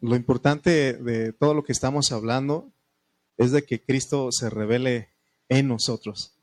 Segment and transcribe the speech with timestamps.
[0.00, 2.72] lo importante de todo lo que estamos hablando
[3.36, 5.08] es de que Cristo se revele
[5.48, 6.34] en nosotros.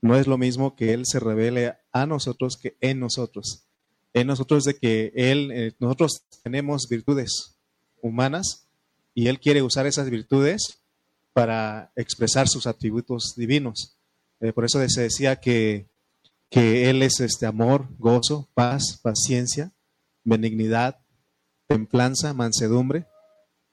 [0.00, 3.64] No es lo mismo que Él se revele a nosotros que en nosotros.
[4.12, 7.56] En nosotros de que Él, eh, nosotros tenemos virtudes
[8.00, 8.66] humanas
[9.14, 10.80] y Él quiere usar esas virtudes
[11.32, 13.98] para expresar sus atributos divinos.
[14.40, 15.86] Eh, por eso se decía que,
[16.50, 19.72] que Él es este amor, gozo, paz, paciencia,
[20.24, 20.98] benignidad,
[21.66, 23.06] templanza, mansedumbre.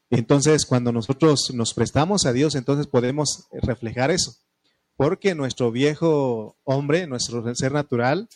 [0.09, 4.35] Entonces, cuando nosotros nos prestamos a Dios, entonces podemos reflejar eso.
[4.95, 8.29] Porque nuestro viejo hombre, nuestro ser natural,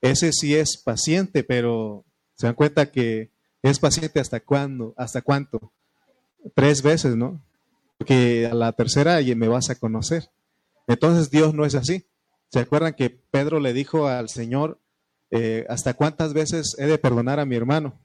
[0.00, 2.04] ese sí es paciente, pero
[2.34, 3.30] se dan cuenta que
[3.62, 5.72] es paciente hasta cuándo, hasta cuánto.
[6.54, 7.40] Tres veces, ¿no?
[7.96, 10.28] Porque a la tercera me vas a conocer.
[10.86, 12.04] Entonces Dios no es así.
[12.50, 14.78] ¿Se acuerdan que Pedro le dijo al Señor,
[15.30, 18.03] eh, ¿hasta cuántas veces he de perdonar a mi hermano?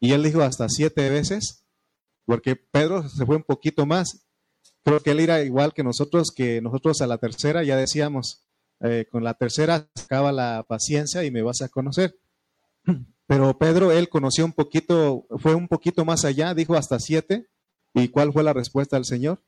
[0.00, 1.60] Y él dijo, hasta siete veces
[2.30, 4.24] porque Pedro se fue un poquito más.
[4.84, 8.44] Creo que él era igual que nosotros, que nosotros a la tercera ya decíamos,
[8.78, 12.16] eh, con la tercera acaba la paciencia y me vas a conocer.
[13.26, 17.48] Pero Pedro, él conoció un poquito, fue un poquito más allá, dijo hasta siete.
[17.94, 19.42] ¿Y cuál fue la respuesta del Señor?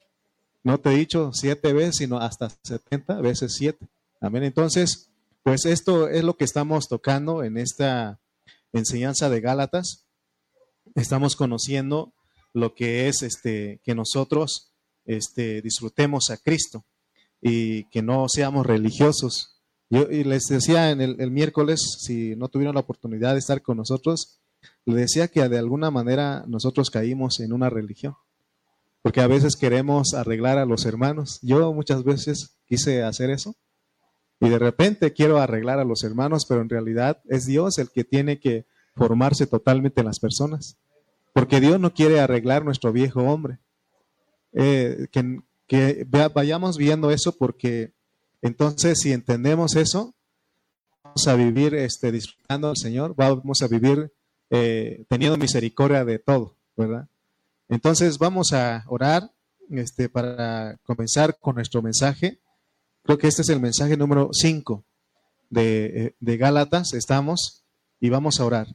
[0.65, 3.87] No te he dicho siete veces, sino hasta setenta veces siete.
[4.21, 4.43] Amén.
[4.43, 5.09] Entonces,
[5.45, 8.19] pues esto es lo que estamos tocando en esta
[8.73, 10.05] enseñanza de Gálatas.
[10.95, 12.13] Estamos conociendo
[12.53, 14.73] lo que es este, que nosotros
[15.05, 16.85] este, disfrutemos a Cristo
[17.41, 19.61] y que no seamos religiosos.
[19.91, 23.77] Yo y les decía en el, miércoles, si no tuvieron la oportunidad de estar con
[23.77, 24.41] nosotros,
[24.85, 28.15] les decía que de alguna manera nosotros caímos en una religión,
[29.03, 31.39] porque a veces queremos arreglar a los hermanos.
[31.43, 33.57] Yo muchas veces quise hacer eso
[34.41, 38.05] y de repente quiero arreglar a los hermanos, pero en realidad es Dios el que
[38.05, 40.77] tiene que formarse totalmente en las personas.
[41.33, 43.59] Porque Dios no quiere arreglar nuestro viejo hombre.
[44.53, 47.93] Eh, que, vayamos viendo eso porque
[48.43, 50.15] entonces si entendemos eso,
[51.03, 54.13] vamos a vivir este, disfrutando al Señor, vamos a vivir
[54.51, 57.09] eh, teniendo misericordia de todo, ¿verdad?
[57.71, 59.31] Entonces vamos a orar
[59.71, 62.39] este, para comenzar con nuestro mensaje.
[63.05, 64.85] Creo que este es el mensaje número 5
[65.49, 66.93] de, eh, de Gálatas.
[66.93, 67.65] Estamos
[67.99, 68.67] y vamos a orar.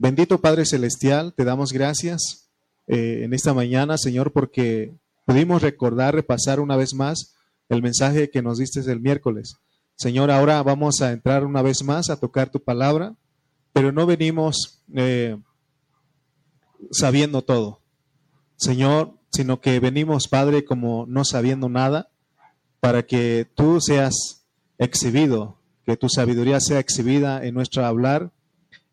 [0.00, 2.48] Bendito Padre Celestial, te damos gracias
[2.86, 4.94] eh, en esta mañana, Señor, porque
[5.24, 7.34] pudimos recordar, repasar una vez más
[7.68, 9.56] el mensaje que nos diste el miércoles.
[9.96, 13.16] Señor, ahora vamos a entrar una vez más a tocar tu palabra,
[13.72, 15.36] pero no venimos eh,
[16.92, 17.80] sabiendo todo,
[18.54, 22.08] Señor, sino que venimos, Padre, como no sabiendo nada,
[22.78, 24.44] para que tú seas
[24.78, 28.30] exhibido, que tu sabiduría sea exhibida en nuestro hablar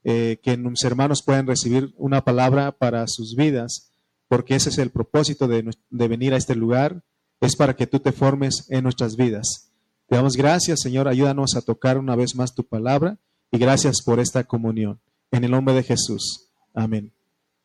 [0.07, 3.91] eh, que mis hermanos puedan recibir una palabra para sus vidas,
[4.27, 7.03] porque ese es el propósito de, venir a este lugar,
[7.41, 9.71] es para que tú te formes en nuestras vidas.
[10.07, 13.17] Te damos gracias, Señor, ayúdanos a tocar una vez más tu palabra
[13.49, 14.99] y gracias por esta comunión.
[15.31, 16.51] En el nombre de Jesús.
[16.75, 17.11] Amén.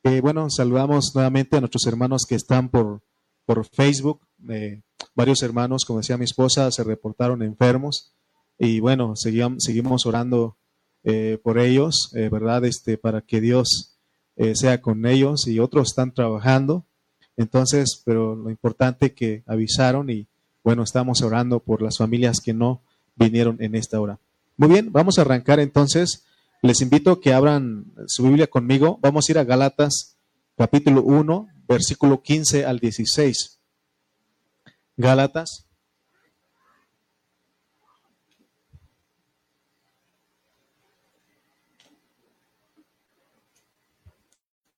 [0.02, 3.02] Eh, bueno, saludamos nuevamente a nuestros hermanos que están por,
[3.44, 4.26] por Facebook.
[4.48, 4.80] Eh,
[5.14, 8.14] varios hermanos, como decía mi esposa, se reportaron enfermos.
[8.58, 10.56] Y bueno, seguimos, seguimos orando
[11.04, 12.64] eh, por ellos, eh, ¿verdad?
[12.64, 13.96] Este, para que Dios
[14.36, 16.84] eh, sea con ellos y otros están trabajando.
[17.36, 20.26] Entonces, pero lo importante que avisaron y
[20.62, 22.82] bueno, estamos orando por las familias que no
[23.16, 24.18] vinieron en esta hora.
[24.56, 26.24] Muy bien, vamos a arrancar entonces.
[26.62, 28.98] Les invito a que abran su Biblia conmigo.
[29.00, 30.16] Vamos a ir a Galatas
[30.56, 33.58] capítulo 1, versículo 15 al 16.
[34.98, 35.64] Gálatas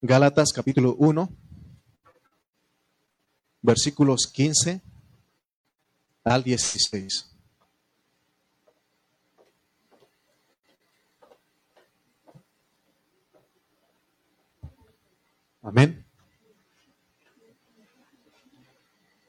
[0.05, 1.31] Gálatas capítulo 1,
[3.61, 4.83] versículos 15
[6.25, 7.31] al 16.
[15.63, 16.05] Amén.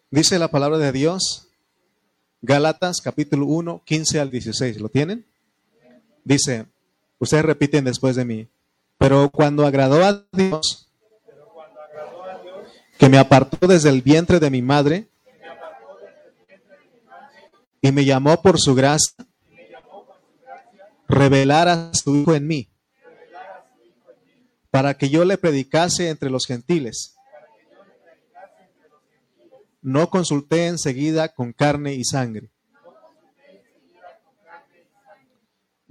[0.09, 1.49] Dice la palabra de Dios,
[2.41, 4.81] Gálatas capítulo 1, 15 al 16.
[4.81, 5.23] ¿Lo tienen?
[6.23, 6.65] Dice,
[7.19, 8.47] ustedes repiten después de mí.
[9.03, 10.89] Pero cuando agradó a Dios,
[12.97, 15.09] que me apartó desde el vientre de mi madre
[17.81, 19.13] y me llamó por su gracia,
[21.09, 22.69] revelar a su Hijo en mí,
[24.71, 27.17] para que yo le predicase entre los gentiles.
[29.81, 32.52] No consulté enseguida con carne y sangre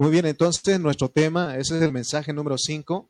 [0.02, 3.08] Muy bien, entonces nuestro tema, ese es el mensaje número 5.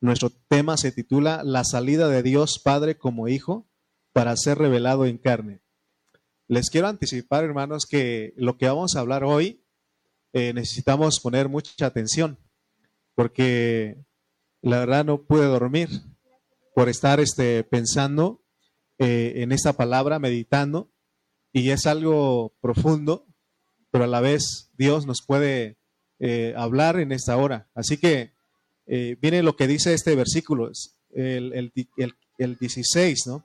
[0.00, 3.68] Nuestro tema se titula La salida de Dios Padre como Hijo
[4.14, 5.60] para ser revelado en carne.
[6.48, 9.66] Les quiero anticipar, hermanos, que lo que vamos a hablar hoy
[10.32, 12.38] eh, necesitamos poner mucha atención,
[13.14, 14.02] porque
[14.62, 15.90] la verdad no pude dormir
[16.74, 18.40] por estar este, pensando
[18.96, 20.90] eh, en esta palabra, meditando,
[21.52, 23.26] y es algo profundo,
[23.90, 25.83] pero a la vez Dios nos puede
[26.18, 27.68] eh, hablar en esta hora.
[27.74, 28.32] Así que
[28.86, 30.70] viene lo que dice este versículo,
[31.14, 33.44] el, el, el, el 16, ¿no?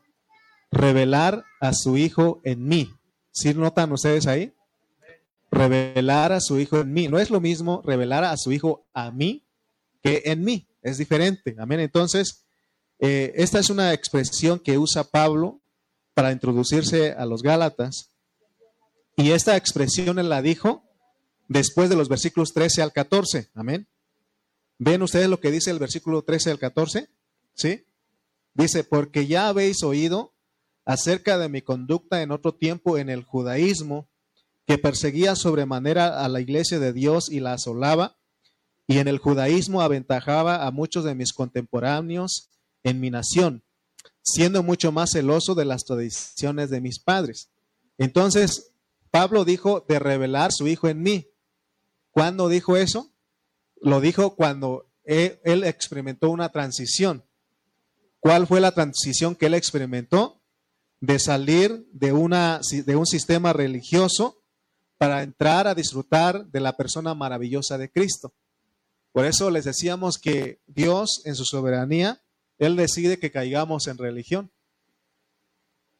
[0.71, 2.91] Revelar a su Hijo en mí.
[3.31, 4.53] ¿Sí notan ustedes ahí?
[5.51, 7.07] Revelar a su Hijo en mí.
[7.07, 9.45] No es lo mismo revelar a su Hijo a mí
[10.03, 10.67] que en mí.
[10.81, 11.55] Es diferente.
[11.57, 11.79] Amén.
[11.79, 12.45] Entonces,
[12.99, 15.61] eh, esta es una expresión que usa Pablo
[16.13, 18.11] para introducirse a los Gálatas.
[19.15, 20.83] Y esta expresión él la dijo
[21.49, 23.49] después de los versículos 13 al 14.
[23.53, 23.87] Amén.
[24.77, 27.09] ¿Ven ustedes lo que dice el versículo 13 al 14?
[27.53, 27.83] ¿Sí?
[28.53, 30.31] Dice, porque ya habéis oído
[30.85, 34.07] acerca de mi conducta en otro tiempo en el judaísmo,
[34.65, 38.15] que perseguía sobremanera a la iglesia de Dios y la asolaba,
[38.87, 42.49] y en el judaísmo aventajaba a muchos de mis contemporáneos
[42.83, 43.63] en mi nación,
[44.21, 47.49] siendo mucho más celoso de las tradiciones de mis padres.
[47.97, 48.71] Entonces,
[49.11, 51.28] Pablo dijo de revelar su hijo en mí.
[52.11, 53.11] ¿Cuándo dijo eso?
[53.81, 57.23] Lo dijo cuando él, él experimentó una transición.
[58.19, 60.39] ¿Cuál fue la transición que él experimentó?
[61.01, 64.41] de salir de, una, de un sistema religioso
[64.97, 68.33] para entrar a disfrutar de la persona maravillosa de Cristo.
[69.11, 72.21] Por eso les decíamos que Dios en su soberanía,
[72.57, 74.51] Él decide que caigamos en religión.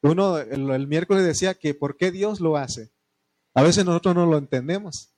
[0.01, 2.91] Uno el, miércoles decía que ¿por qué Dios lo hace?
[3.53, 5.13] A veces nosotros no lo entendemos,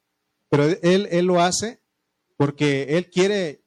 [0.51, 1.81] pero Él, lo hace
[2.37, 3.63] porque Él quiere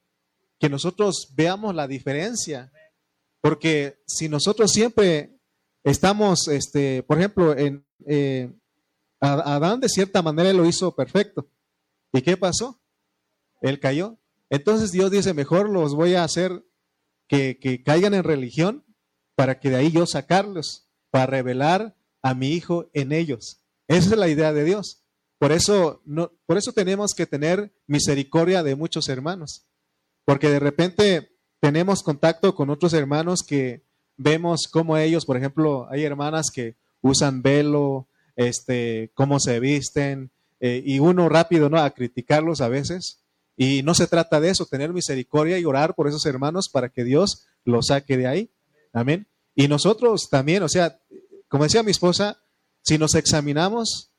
[0.61, 2.71] que nosotros veamos la diferencia.
[3.41, 5.35] Porque si nosotros siempre
[5.85, 8.51] Estamos, este, por ejemplo, en eh,
[9.21, 11.47] Adán de cierta manera lo hizo perfecto.
[12.11, 12.81] ¿Y qué pasó?
[13.61, 14.17] Él cayó.
[14.49, 16.65] Entonces Dios dice, mejor los voy a hacer
[17.29, 18.83] que, que caigan en religión
[19.35, 23.63] para que de ahí yo sacarlos, para revelar a mi hijo en ellos.
[23.87, 25.04] Esa es la idea de Dios.
[25.45, 29.67] Por eso, no, por eso tenemos que tener misericordia de muchos hermanos.
[30.25, 33.83] Porque de repente tenemos contacto con otros hermanos que
[34.17, 40.31] vemos cómo ellos, por ejemplo, hay hermanas que usan velo, este, cómo se visten,
[40.61, 41.77] eh, y uno rápido, ¿no?
[41.77, 43.19] A criticarlos a veces.
[43.55, 47.05] Y no se trata de eso, tener misericordia y orar por esos hermanos para que
[47.05, 48.51] Dios los saque de ahí.
[48.95, 49.27] Amén.
[49.55, 50.99] Y nosotros también, o sea,
[51.49, 52.39] como decía mi esposa,
[52.81, 54.14] si nos examinamos,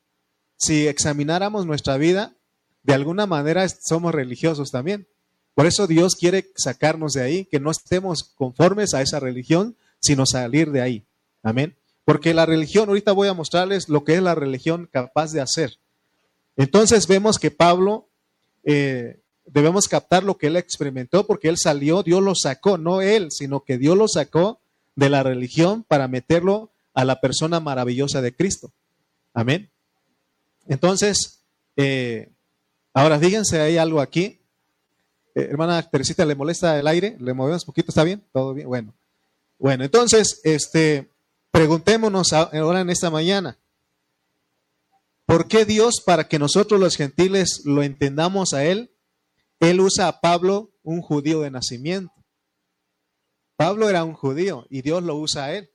[0.56, 2.34] si examináramos nuestra vida,
[2.82, 5.06] de alguna manera somos religiosos también.
[5.54, 10.26] Por eso Dios quiere sacarnos de ahí, que no estemos conformes a esa religión, sino
[10.26, 11.04] salir de ahí.
[11.42, 11.76] Amén.
[12.04, 15.78] Porque la religión, ahorita voy a mostrarles lo que es la religión capaz de hacer.
[16.56, 18.08] Entonces vemos que Pablo,
[18.64, 23.28] eh, debemos captar lo que él experimentó porque él salió, Dios lo sacó, no él,
[23.30, 24.60] sino que Dios lo sacó
[24.94, 28.72] de la religión para meterlo a la persona maravillosa de Cristo.
[29.34, 29.70] Amén.
[30.68, 31.44] Entonces,
[31.76, 32.32] eh,
[32.92, 34.40] ahora fíjense, hay algo aquí.
[35.34, 37.16] Eh, hermana Teresita, ¿le molesta el aire?
[37.20, 37.90] ¿Le movemos un poquito?
[37.90, 38.24] ¿Está bien?
[38.32, 38.68] ¿Todo bien?
[38.68, 38.94] Bueno.
[39.58, 41.10] Bueno, entonces, este,
[41.50, 43.58] preguntémonos ahora en esta mañana,
[45.24, 48.90] ¿por qué Dios, para que nosotros los gentiles lo entendamos a Él,
[49.60, 52.12] Él usa a Pablo, un judío de nacimiento?
[53.56, 55.70] Pablo era un judío y Dios lo usa a Él.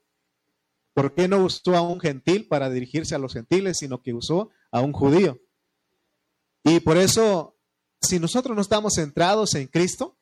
[0.94, 4.52] ¿Por qué no usó a un gentil para dirigirse a los gentiles, sino que usó
[4.72, 5.40] a un judío?
[6.64, 7.56] Y por eso,
[8.02, 10.18] si nosotros no estamos centrados en Cristo,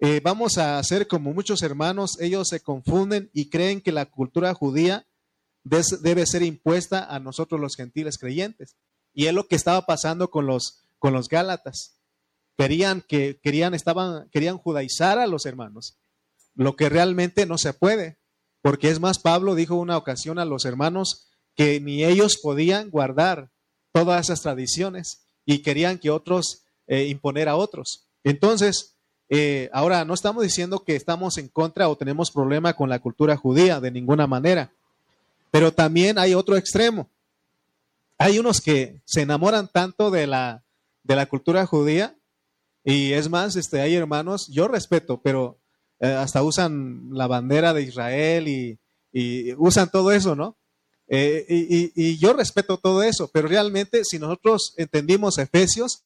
[0.00, 4.52] eh, vamos a hacer como muchos hermanos, ellos se confunden y creen que la cultura
[4.52, 5.06] judía
[5.62, 8.74] debe ser impuesta a nosotros los gentiles creyentes.
[9.14, 12.00] Y es lo que estaba pasando con los, con los Gálatas.
[12.56, 15.96] Querían que querían estaban querían judaizar a los hermanos,
[16.54, 18.18] lo que realmente no se puede,
[18.60, 23.50] porque es más Pablo dijo una ocasión a los hermanos que ni ellos podían guardar
[23.92, 28.06] todas esas tradiciones y querían que otros eh, imponer a otros.
[28.24, 28.94] Entonces,
[29.28, 33.36] eh, ahora, no estamos diciendo que estamos en contra o tenemos problema con la cultura
[33.36, 34.72] judía, de ninguna manera.
[35.50, 37.08] Pero también hay otro extremo.
[38.18, 40.62] Hay unos que se enamoran tanto de la,
[41.02, 42.14] de la cultura judía
[42.84, 45.58] y es más, este, hay hermanos, yo respeto, pero
[46.00, 48.78] eh, hasta usan la bandera de Israel y,
[49.58, 50.56] usan todo eso, ¿no?
[51.14, 56.04] Eh, y, yo respeto todo eso, pero realmente si nosotros entendimos Efesios,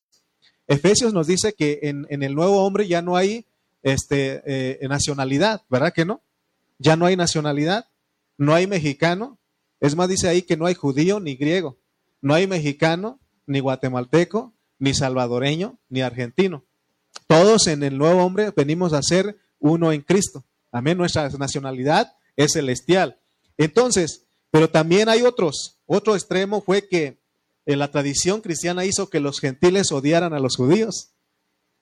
[0.67, 3.47] Efesios nos dice que en, el nuevo hombre ya no hay
[3.85, 6.23] este, eh, nacionalidad, ¿verdad que no?
[6.79, 7.87] Ya no hay nacionalidad,
[8.37, 9.39] no hay mexicano.
[9.79, 11.79] Es más, dice ahí que no hay judío ni griego,
[12.21, 16.65] no hay mexicano, ni guatemalteco, ni salvadoreño, ni argentino.
[17.29, 20.45] Todos en el nuevo hombre venimos a ser uno en Cristo.
[20.73, 20.99] Amén.
[20.99, 23.21] Nuestra nacionalidad es celestial.
[23.57, 24.26] Entonces,
[24.57, 25.77] pero también hay otros.
[25.85, 27.19] Otro extremo fue que
[27.67, 31.11] en la tradición cristiana hizo que los gentiles odiaran a los judíos.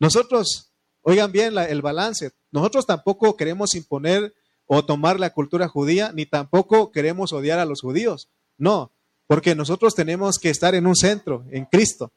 [0.00, 4.34] Nosotros, oigan bien el balance, nosotros tampoco queremos imponer
[4.66, 8.28] o tomar la cultura judía, ni tampoco queremos odiar a los judíos.
[8.58, 8.90] No,
[9.28, 12.10] porque nosotros tenemos que estar en un centro, en Cristo.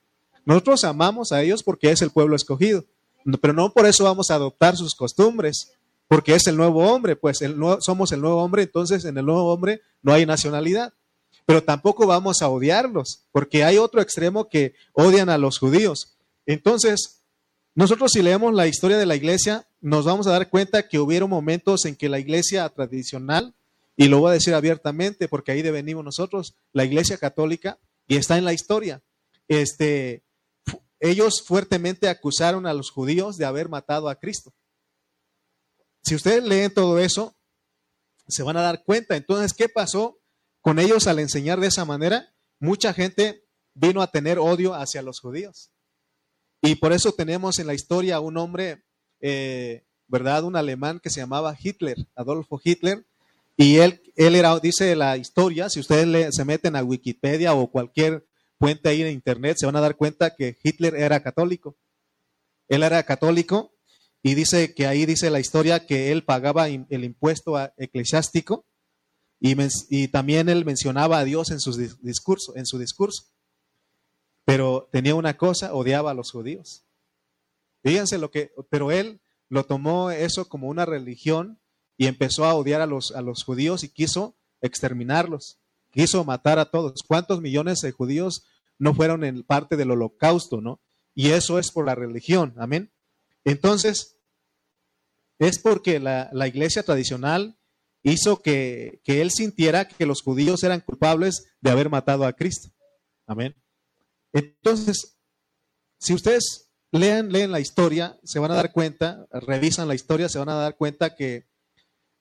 [0.44, 2.84] Nosotros amamos a ellos porque es el pueblo escogido,
[3.42, 5.77] pero no por eso vamos a adoptar sus costumbres,
[6.08, 9.52] porque es el nuevo hombre, pues el somos el nuevo hombre, entonces en el nuevo
[9.52, 10.94] hombre no hay nacionalidad.
[11.46, 16.18] Pero tampoco vamos a odiarlos, porque hay otro extremo que odian a los judíos.
[16.46, 17.22] Entonces,
[17.74, 21.30] nosotros si leemos la historia de la iglesia, nos vamos a dar cuenta que hubieron
[21.30, 23.54] momentos en que la iglesia tradicional,
[23.96, 28.16] y lo voy a decir abiertamente porque ahí de venimos nosotros, la iglesia católica, y
[28.18, 29.02] está en la historia,
[29.48, 30.24] este,
[31.00, 34.54] ellos fuertemente acusaron a los judíos de haber matado a Cristo.
[36.08, 37.36] Si ustedes leen todo eso,
[38.30, 39.18] se van a dar cuenta.
[39.18, 40.22] Entonces, ¿qué pasó
[40.62, 42.34] con ellos al enseñar de esa manera?
[42.62, 45.70] Mucha gente vino a tener odio hacia los judíos.
[46.62, 48.86] Y por eso tenemos en la historia un hombre,
[49.20, 50.46] eh, ¿verdad?
[50.46, 53.06] Un alemán que se llamaba Hitler, Adolfo Hitler.
[53.58, 58.26] Y él, él era, dice la historia, si ustedes se meten a Wikipedia o cualquier
[58.58, 61.76] puente ahí en internet, se van a dar cuenta que Hitler era católico.
[62.70, 63.77] Él era católico
[64.24, 68.66] y dice que ahí dice la historia que él pagaba el impuesto eclesiástico
[69.40, 73.26] y, también él mencionaba a Dios en su discurso, en su discurso.
[74.44, 76.84] Pero tenía una cosa, odiaba a los judíos.
[77.84, 81.60] Fíjense lo que, pero él lo tomó eso como una religión
[81.98, 85.60] y empezó a odiar a los, a los judíos y quiso exterminarlos
[85.98, 87.02] quiso matar a todos.
[87.08, 88.46] ¿Cuántos millones de judíos
[88.78, 90.80] no fueron en parte del holocausto, no?
[91.16, 92.92] Y eso es por la religión, amén.
[93.48, 94.18] Entonces,
[95.40, 97.58] es porque la, iglesia tradicional
[98.04, 102.74] hizo que, él sintiera que los judíos eran culpables de haber matado a Cristo.
[103.26, 103.56] Amén.
[104.34, 105.18] Entonces,
[105.98, 110.50] si ustedes leen la historia, se van a dar cuenta, revisan la historia, se van
[110.50, 111.48] a dar cuenta que eh,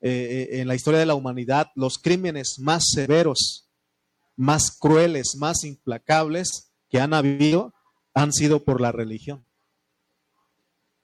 [0.02, 3.68] eh, en la historia de la humanidad los crímenes más severos,
[4.36, 7.74] más crueles, más implacables que han habido
[8.14, 9.45] han sido por la religión.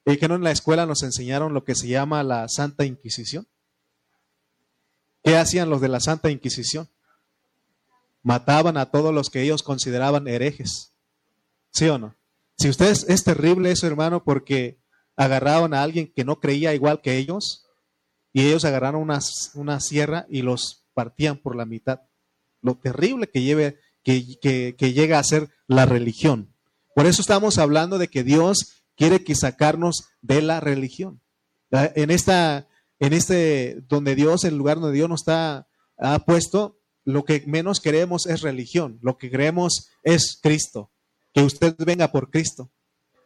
[0.05, 3.47] Y que no en la escuela nos enseñaron lo que se llama la Santa Inquisición.
[5.23, 6.89] ¿Qué hacían los de la Santa Inquisición?
[8.23, 10.93] Mataban a todos los que ellos consideraban herejes.
[11.71, 12.17] ¿Sí o no?
[12.59, 14.79] Si ustedes es terrible eso, hermano, porque
[15.17, 17.67] agarraban a alguien que no creía igual que ellos
[18.33, 19.21] y ellos agarraron una,
[19.55, 22.03] una sierra y los partían por la mitad.
[22.61, 24.39] Lo terrible que, lleve, que,
[24.77, 26.55] que, llega a ser la religión.
[26.95, 31.21] Por eso estamos hablando de que Dios quiere que sacarnos de la religión.
[31.71, 32.69] En esta,
[32.99, 35.67] en este, donde Dios, el lugar donde Dios nos está,
[35.99, 40.91] ha puesto, lo que menos queremos es religión, lo que queremos es Cristo,
[41.33, 42.71] que usted venga por Cristo,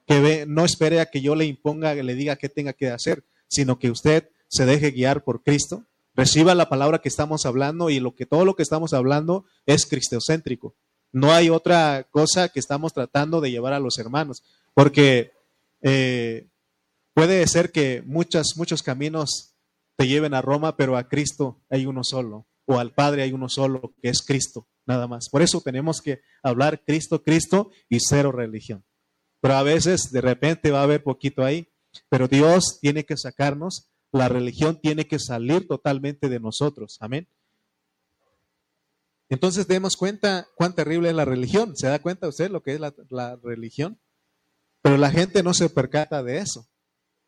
[0.06, 3.78] que no espere a que yo le imponga, le diga qué tenga que hacer, sino
[3.78, 8.14] que usted se deje guiar por Cristo, reciba la palabra que estamos hablando y lo
[8.14, 10.75] que todo lo que estamos hablando es cristocéntrico.
[11.12, 14.42] No hay otra cosa que estamos tratando de llevar a los hermanos,
[14.75, 15.32] porque
[15.88, 16.50] eh,
[17.14, 19.55] puede ser que muchos, muchos caminos
[19.97, 23.49] te lleven a Roma, pero a Cristo hay uno solo, o al Padre hay uno
[23.49, 25.28] solo, que es Cristo, nada más.
[25.31, 28.85] Por eso tenemos que hablar Cristo, Cristo y cero religión.
[29.40, 31.73] Pero a veces de repente va a haber poquito ahí,
[32.09, 36.97] pero Dios tiene que sacarnos la religión tiene que salir totalmente de nosotros.
[37.00, 37.28] Amén.
[39.28, 41.76] Entonces demos cuenta cuán terrible es la religión.
[41.76, 44.00] ¿Se da cuenta usted lo que es la, religión?
[44.87, 46.69] Pero la gente no se percata de eso.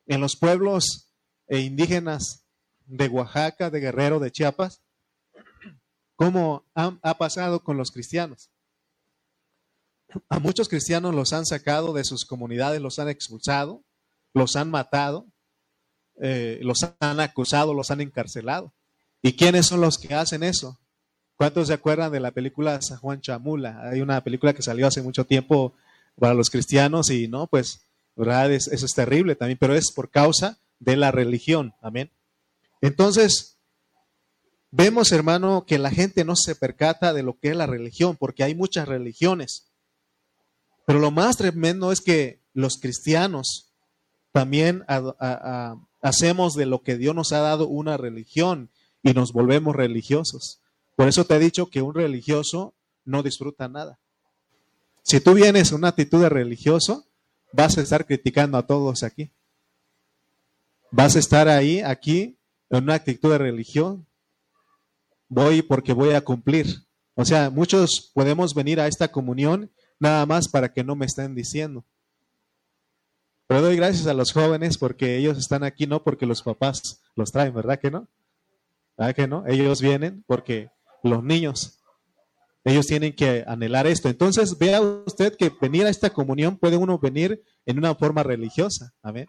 [0.06, 1.10] En los pueblos
[1.48, 2.44] e indígenas
[2.86, 4.80] de Oaxaca, de Guerrero, de Chiapas,
[6.14, 8.52] ¿cómo ha pasado con los cristianos?
[10.28, 13.82] A muchos cristianos los han sacado de sus comunidades, los han expulsado,
[14.34, 15.26] los han matado,
[16.20, 18.72] eh, los han acusado, los han encarcelado.
[19.20, 20.78] ¿Y quiénes son los que hacen eso?
[21.34, 23.80] ¿Cuántos se acuerdan de la película San Juan Chamula?
[23.82, 25.74] Hay una película que salió hace mucho tiempo
[26.18, 27.82] para los cristianos y no, pues,
[28.16, 28.52] ¿verdad?
[28.52, 31.74] eso es terrible también, pero es por causa de la religión.
[31.80, 32.10] Amén.
[32.80, 33.58] Entonces,
[34.70, 38.44] vemos, hermano, que la gente no se percata de lo que es la religión, porque
[38.44, 39.72] hay muchas religiones.
[40.86, 43.72] Pero lo más tremendo es que los cristianos
[44.32, 44.84] también
[46.00, 48.70] hacemos de lo que Dios nos ha dado una religión
[49.02, 50.60] y nos volvemos religiosos.
[50.96, 53.98] Por eso te he dicho que un religioso no disfruta nada.
[55.08, 57.06] Si tú vienes con una actitud de religioso,
[57.54, 59.32] vas a estar criticando a todos aquí.
[60.90, 62.36] Vas a estar ahí, aquí,
[62.68, 64.06] en una actitud de religión.
[65.30, 66.66] Voy porque voy a cumplir.
[67.14, 71.34] O sea, muchos podemos venir a esta comunión nada más para que no me estén
[71.34, 71.86] diciendo.
[73.46, 77.32] Pero doy gracias a los jóvenes porque ellos están aquí no porque los papás los
[77.32, 78.08] traen, ¿verdad que no?
[78.98, 79.46] ¿Verdad que no?
[79.46, 80.70] Ellos vienen porque
[81.02, 81.77] los niños,
[82.64, 84.08] ellos tienen que anhelar esto.
[84.08, 88.92] Entonces, vea usted que venir a esta comunión puede uno venir en una forma religiosa.
[89.02, 89.26] Amén.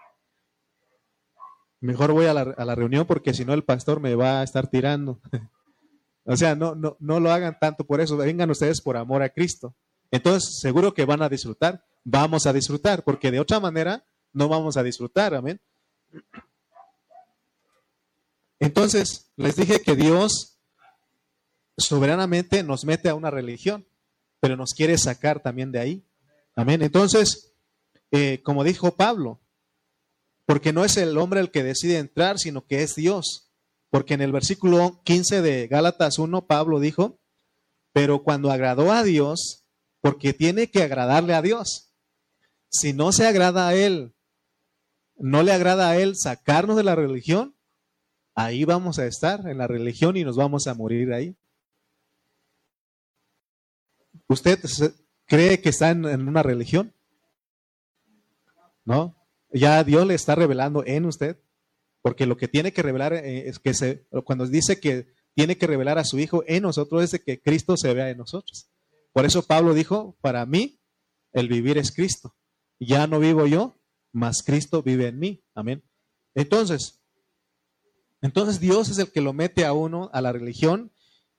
[1.81, 5.21] Mejor voy a la, reunión porque si no el pastor me va a estar tirando.
[6.25, 8.17] o sea, no, no, no lo hagan tanto por eso.
[8.17, 9.75] Vengan ustedes por amor a Cristo.
[10.11, 11.85] Entonces, seguro que van a disfrutar.
[12.03, 15.35] Vamos a disfrutar, porque de otra manera no vamos a disfrutar.
[15.35, 15.61] Amén.
[18.59, 20.58] Entonces, les dije que Dios
[21.79, 23.85] soberanamente nos mete a una religión,
[24.39, 26.03] pero nos quiere sacar también de ahí.
[26.55, 26.81] Amén.
[26.81, 27.53] Entonces,
[28.11, 29.39] eh, como dijo Pablo,
[30.45, 33.51] porque no es el hombre el que decide entrar, sino que es Dios.
[33.89, 37.19] Porque en el versículo 15 de Gálatas 1, Pablo dijo,
[37.93, 39.65] pero cuando agradó a Dios,
[40.01, 41.91] porque tiene que agradarle a Dios.
[42.69, 44.13] Si no se agrada a Él,
[45.17, 47.55] no le agrada a Él sacarnos de la religión,
[48.35, 51.35] ahí vamos a estar en la religión y nos vamos a morir ahí.
[54.29, 54.59] ¿Usted
[55.25, 56.93] cree que está en, una religión?
[58.85, 59.15] ¿No?
[59.51, 61.39] Ya Dios le está revelando en usted,
[62.01, 65.65] porque lo que tiene que revelar eh, es que se, cuando dice que tiene que
[65.65, 68.69] revelar a su Hijo en nosotros es de que Cristo se vea en nosotros.
[69.13, 70.79] Por eso Pablo dijo, para mí
[71.31, 72.35] el vivir es Cristo.
[72.79, 73.79] Ya no vivo yo,
[74.11, 75.43] mas Cristo vive en mí.
[75.55, 75.83] Amén.
[76.35, 77.01] Entonces,
[78.21, 80.91] entonces Dios es el que lo mete a uno a la religión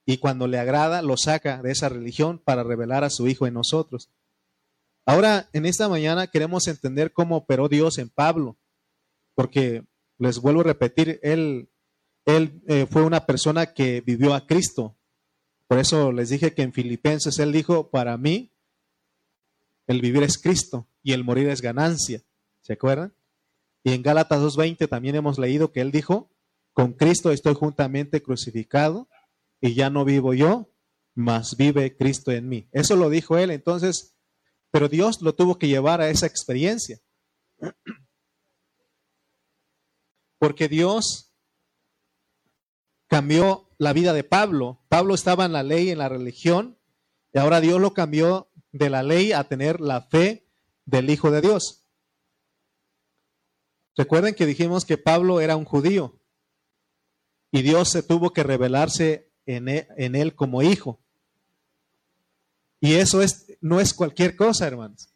[0.05, 3.53] y cuando le agrada lo saca de esa religión para revelar a su Hijo en
[3.53, 4.09] nosotros.
[5.05, 8.57] Ahora, en esta mañana queremos entender cómo operó Dios en Pablo,
[9.35, 9.83] porque
[10.17, 11.69] les vuelvo a repetir, él,
[12.25, 14.95] él eh, fue una persona que vivió a Cristo.
[15.67, 18.51] Por eso les dije que en Filipenses él dijo, para mí
[19.87, 22.21] el vivir es Cristo y el morir es ganancia.
[22.61, 23.13] ¿Se acuerdan?
[23.83, 26.29] Y en Gálatas 2.20 también hemos leído que él dijo,
[26.73, 29.07] con Cristo estoy juntamente crucificado
[29.61, 30.73] y ya no vivo yo,
[31.13, 32.67] mas vive Cristo en mí.
[32.71, 34.17] Eso lo dijo él, entonces,
[34.71, 36.99] pero Dios lo tuvo que llevar a esa experiencia.
[40.39, 41.31] Porque Dios
[43.07, 44.83] cambió la vida de Pablo.
[44.89, 46.79] Pablo estaba en la ley, en la religión,
[47.31, 50.47] y ahora Dios lo cambió de la ley a tener la fe
[50.85, 51.85] del Hijo de Dios.
[53.95, 56.19] Recuerden que dijimos que Pablo era un judío
[57.51, 60.99] y Dios se tuvo que revelarse e, en él, como hijo.
[62.81, 65.09] Y eso es, no es cualquier cosa, hermanos.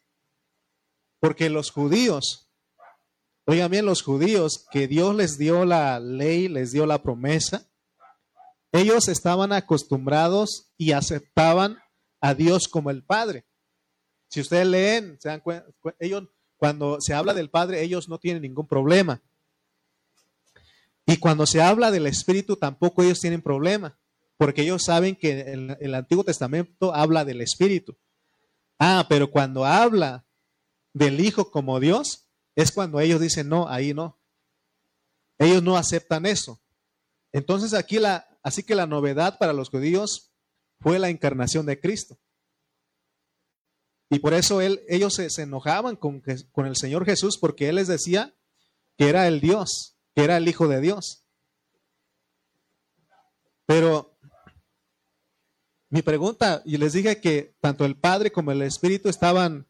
[1.19, 2.47] Porque los judíos,
[3.45, 7.67] oigan bien, los judíos que Dios les dio la ley, les dio la promesa,
[8.71, 11.79] ellos estaban acostumbrados y aceptaban
[12.21, 13.45] a Dios como el Padre.
[14.27, 15.65] Si ustedes leen, se dan cuenta,
[15.99, 16.25] ellos,
[16.57, 19.21] cuando se habla del Padre, ellos no tienen ningún problema.
[21.07, 23.97] Y cuando se habla del Espíritu, tampoco ellos tienen problema
[24.37, 25.41] porque ellos saben que
[25.79, 27.97] el, Antiguo Testamento habla del Espíritu.
[28.77, 30.25] Ah, pero cuando habla
[30.93, 34.19] del Hijo como Dios, es cuando ellos dicen, no, ahí no.
[35.37, 36.59] Ellos no aceptan eso.
[37.31, 40.31] Entonces aquí la, así que la novedad para los judíos
[40.79, 42.17] fue la encarnación de Cristo.
[44.09, 46.21] Y por eso ellos se, se enojaban con,
[46.51, 48.35] con el Señor Jesús porque Él les decía
[48.97, 51.25] que era el Dios, que era el Hijo de Dios.
[53.65, 54.14] Pero
[55.95, 59.65] mi pregunta, y les dije que tanto el Padre como el Espíritu estaban,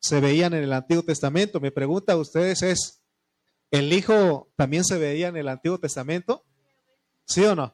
[0.00, 1.60] se veían en el Antiguo Testamento.
[1.60, 3.02] Mi pregunta a ustedes es,
[3.70, 6.44] ¿el Hijo también se veía en el Antiguo Testamento?
[7.24, 7.72] ¿Sí o no?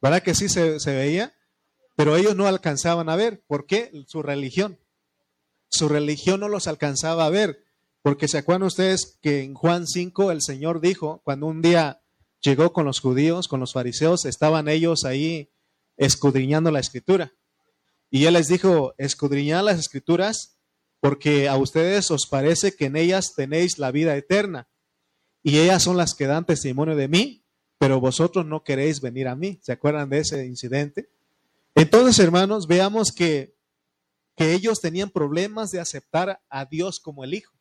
[0.00, 1.34] ¿Verdad que sí se, se veía?
[1.96, 3.42] Pero ellos no alcanzaban a ver.
[3.48, 3.90] ¿Por qué?
[4.06, 4.78] Su religión.
[5.68, 7.64] Su religión no los alcanzaba a ver.
[8.02, 12.00] Porque se acuerdan ustedes que en Juan 5 el Señor dijo, cuando un día
[12.42, 15.50] llegó con los judíos, con los fariseos, estaban ellos ahí
[15.96, 17.32] escudriñando la escritura.
[18.10, 20.58] Y él les dijo, escudriñad las escrituras
[21.00, 24.68] porque a ustedes os parece que en ellas tenéis la vida eterna.
[25.42, 27.44] Y ellas son las que dan testimonio de mí,
[27.76, 29.60] pero vosotros no queréis venir a mí.
[29.62, 31.10] ¿Se acuerdan de ese incidente?
[31.74, 33.54] Entonces, hermanos, veamos que,
[34.34, 37.52] que ellos tenían problemas de aceptar a Dios como el Hijo.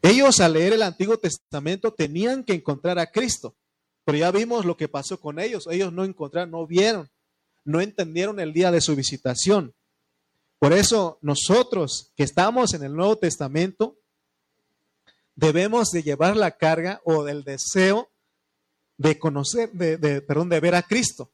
[0.00, 3.57] Ellos al leer el Antiguo Testamento tenían que encontrar a Cristo,
[4.08, 5.68] pero ya vimos lo que pasó con ellos.
[5.70, 7.10] Ellos no encontraron, no vieron,
[7.62, 9.74] no entendieron el día de su visitación.
[10.58, 13.98] Por eso nosotros que estamos en el Nuevo Testamento
[15.34, 18.08] debemos de llevar la carga o del deseo
[18.96, 21.30] de conocer, de, perdón, de ver a Cristo.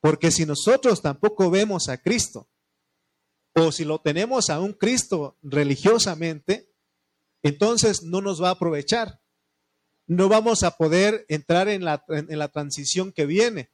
[0.00, 2.48] Porque si nosotros tampoco vemos a Cristo,
[3.52, 6.70] o si lo tenemos a un Cristo religiosamente,
[7.42, 9.20] entonces no nos va a aprovechar.
[10.06, 13.70] No vamos a poder entrar en la, en la transición que viene,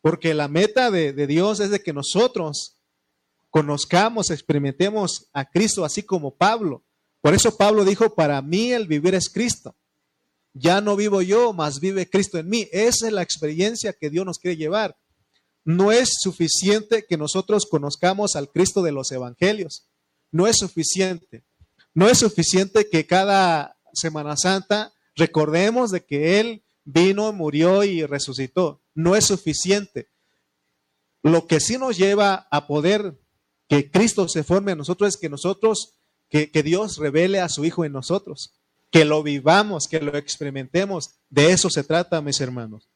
[0.00, 2.76] porque la meta de, de Dios es de que nosotros
[3.50, 6.82] conozcamos, experimentemos a Cristo, así como Pablo.
[7.20, 9.76] Por eso Pablo dijo, para mí el vivir es Cristo.
[10.52, 12.68] Ya no vivo yo, mas vive Cristo en mí.
[12.72, 14.96] Esa es la experiencia que Dios nos quiere llevar.
[15.64, 19.86] No es suficiente que nosotros conozcamos al Cristo de los evangelios.
[20.30, 21.44] No es suficiente.
[21.94, 28.82] No es suficiente que cada Semana Santa recordemos de que Él vino, murió y resucitó.
[28.94, 30.08] No es suficiente.
[31.22, 33.18] Lo que sí nos lleva a poder
[33.68, 35.94] que Cristo se forme a nosotros es que nosotros
[36.28, 38.54] que, Dios revele a su Hijo en nosotros,
[38.90, 41.14] que lo vivamos, que lo experimentemos.
[41.30, 42.88] De eso se trata, mis hermanos.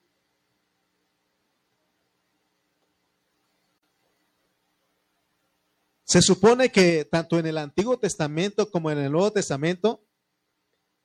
[6.05, 10.03] Se supone que tanto en el Antiguo Testamento como en el Nuevo Testamento,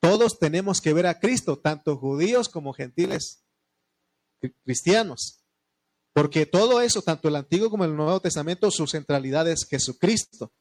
[0.04, 3.42] todos tenemos que ver a Cristo, tanto judíos como gentiles
[4.62, 5.42] cristianos.
[6.12, 10.52] Porque todo eso, tanto el Antiguo como el Nuevo Testamento, su centralidad es Jesucristo.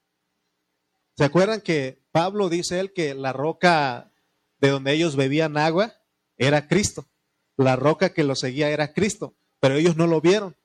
[1.18, 4.14] ¿Se acuerdan que Pablo dice él que la roca
[4.60, 5.94] de donde ellos bebían agua
[6.38, 7.10] era Cristo?
[7.58, 10.56] La roca que lo seguía era Cristo, pero ellos no lo vieron.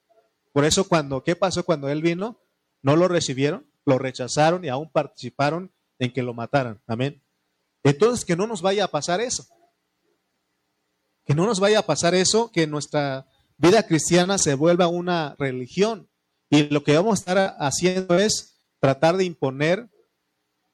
[0.52, 2.40] Por eso cuando, ¿qué pasó cuando él vino?
[2.82, 6.80] No lo recibieron, lo rechazaron y aún participaron en que lo mataran.
[6.86, 7.24] Amén.
[7.88, 9.46] Entonces, que no nos vaya a pasar eso.
[11.24, 16.10] Que no nos vaya a pasar eso, que nuestra vida cristiana se vuelva una religión.
[16.50, 19.88] Y lo que vamos a estar haciendo es tratar de imponer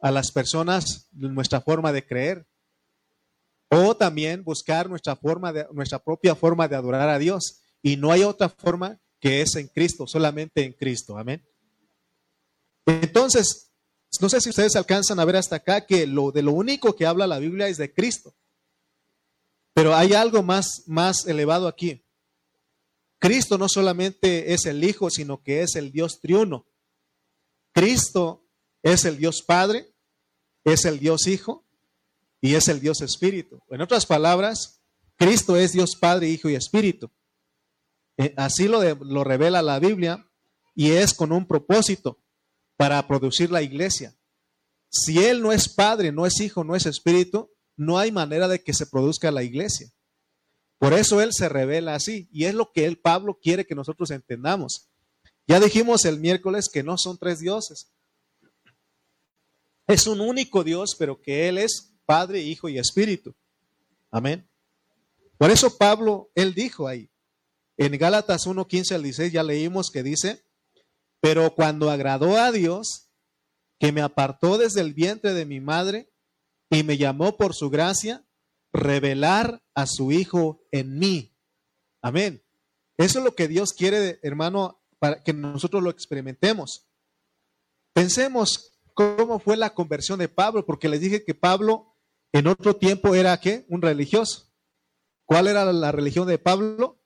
[0.00, 2.48] a las personas nuestra forma de creer.
[3.68, 7.60] O también buscar nuestra, forma de, nuestra propia forma de adorar a Dios.
[7.80, 11.16] Y no hay otra forma que es en Cristo, solamente en Cristo.
[11.16, 11.46] Amén.
[12.86, 13.73] Entonces,
[14.20, 17.06] no sé si ustedes alcanzan a ver hasta acá que lo de lo único que
[17.06, 18.34] habla la Biblia es de Cristo.
[19.72, 22.04] Pero hay algo más, más elevado aquí.
[23.18, 26.66] Cristo no solamente es el Hijo, sino que es el Dios triuno.
[27.72, 28.44] Cristo
[28.82, 29.92] es el Dios Padre,
[30.62, 31.64] es el Dios Hijo
[32.40, 33.62] y es el Dios Espíritu.
[33.70, 34.80] En otras palabras,
[35.16, 37.10] Cristo es Dios Padre, Hijo y Espíritu.
[38.16, 40.28] Eh, así lo, lo revela la Biblia
[40.74, 42.23] y es con un propósito
[42.76, 44.14] para producir la iglesia.
[44.90, 48.62] Si Él no es Padre, no es Hijo, no es Espíritu, no hay manera de
[48.62, 49.90] que se produzca la iglesia.
[50.78, 54.10] Por eso Él se revela así y es lo que Él, Pablo, quiere que nosotros
[54.10, 54.88] entendamos.
[55.46, 57.90] Ya dijimos el miércoles que no son tres dioses,
[59.86, 63.34] es un único Dios, pero que Él es Padre, Hijo y Espíritu.
[64.10, 64.48] Amén.
[65.36, 67.10] Por eso Pablo, él dijo ahí,
[67.76, 70.43] en Gálatas 1, 15 al 16 ya leímos que dice,
[71.24, 73.08] pero cuando agradó a Dios,
[73.80, 76.12] que me apartó desde el vientre de mi madre
[76.68, 78.26] y me llamó por su gracia,
[78.74, 81.34] revelar a su Hijo en mí.
[82.02, 82.44] Amén.
[82.98, 86.88] Eso es lo que Dios quiere, hermano, para que nosotros lo experimentemos.
[87.94, 91.96] Pensemos cómo fue la conversión de Pablo, porque les dije que Pablo
[92.34, 93.64] en otro tiempo era ¿qué?
[93.70, 94.52] Un religioso.
[95.24, 97.00] ¿Cuál era la religión de Pablo?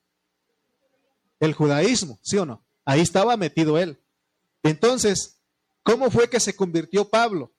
[1.38, 2.66] El judaísmo, ¿sí o no?
[2.84, 4.02] Ahí estaba metido él.
[4.62, 5.38] Entonces,
[5.82, 7.52] ¿cómo fue que se convirtió Pablo?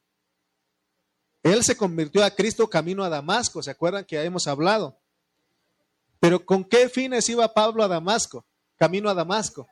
[1.43, 4.99] Él se convirtió a Cristo camino a Damasco, ¿se acuerdan que ya hemos hablado?
[6.19, 8.45] Pero ¿con qué fines iba Pablo a Damasco?
[8.77, 9.67] Camino a Damasco.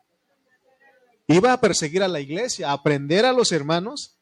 [1.28, 4.18] Iba a perseguir a la iglesia, a aprender a los hermanos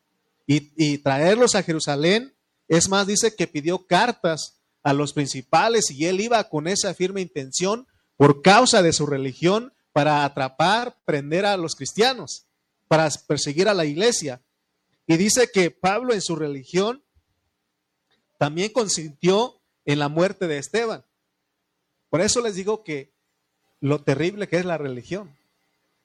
[0.48, 2.36] y, traerlos a Jerusalén.
[2.68, 7.22] Es más, dice que pidió cartas a los principales y él iba con esa firme
[7.22, 7.88] intención
[8.18, 12.44] por causa de su religión para atrapar, prender a los cristianos,
[12.88, 14.41] para perseguir a la iglesia.
[15.08, 17.04] Y dice que Pablo en su religión
[18.38, 21.06] también consintió en la muerte de Esteban.
[22.10, 23.13] Por eso les digo que
[23.80, 25.36] lo terrible que es la religión.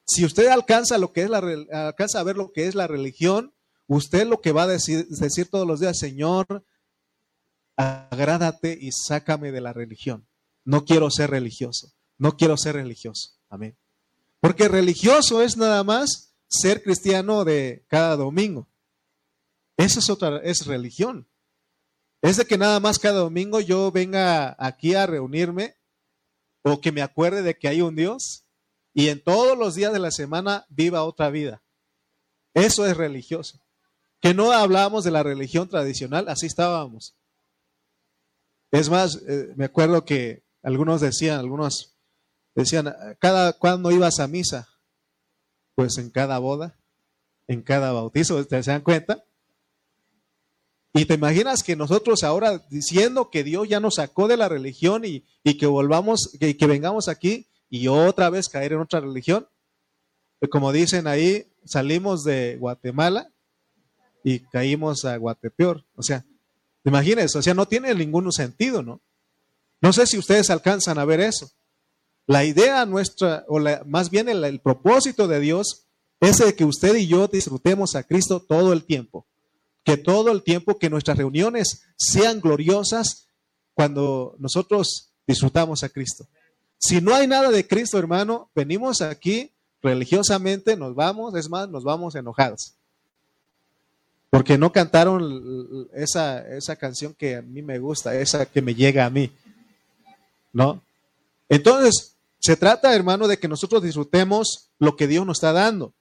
[0.05, 3.53] Si usted alcanza lo que es la alcanza a ver lo que es la religión,
[3.93, 6.63] Usted lo que va a decir, decir todos los días, Señor,
[7.75, 10.25] agrádate y sácame de la religión.
[10.63, 11.91] No quiero ser religioso.
[12.17, 13.31] No quiero ser religioso.
[13.49, 13.75] Amén.
[14.39, 18.67] Porque religioso es nada más ser cristiano de cada domingo.
[19.77, 21.27] Eso es otra, es religión.
[22.21, 25.77] es de que nada más cada domingo yo venga aquí a reunirme
[26.63, 28.45] o que me acuerde de que hay un Dios
[28.93, 31.63] y en todos los días de la semana viva otra vida.
[32.53, 33.65] Eso es religioso.
[34.19, 37.15] Que no hablábamos de la religión tradicional, así estábamos.
[38.71, 41.97] Es más, eh, me acuerdo que algunos decían, algunos
[42.53, 44.70] decían, cada cuando ibas a misa,
[45.75, 46.75] pues en cada boda,
[47.47, 49.23] en cada bautizo, ¿te se dan cuenta?
[50.93, 55.03] Y te imaginas que nosotros ahora diciendo que Dios ya nos sacó de la religión
[55.05, 59.47] y, que volvamos, que, que, vengamos aquí y otra vez caer en otra religión.
[60.39, 63.31] Pues como dicen ahí, salimos de Guatemala
[64.23, 65.85] y caímos a Guatepeor.
[65.95, 66.25] O sea,
[66.83, 68.99] imagínense, o sea, no tiene ningún sentido, ¿no?
[69.79, 71.51] No sé si ustedes alcanzan a ver eso.
[72.27, 75.85] La idea nuestra, o más bien el, el propósito de Dios,
[76.19, 79.25] es de que usted y yo disfrutemos a Cristo todo el tiempo
[79.83, 83.27] que todo el tiempo que nuestras reuniones sean gloriosas
[83.73, 86.27] cuando nosotros disfrutamos a Cristo.
[86.77, 91.83] Si no hay nada de Cristo, hermano, venimos aquí religiosamente, nos vamos, es más, nos
[91.83, 92.73] vamos enojados.
[94.29, 99.05] Porque no cantaron esa, esa canción que a mí me gusta, esa que me llega
[99.05, 99.31] a mí.
[100.53, 100.81] ¿No?
[101.51, 105.93] Entonces, se trata, hermano, de que nosotros disfrutemos lo que Dios nos está dando.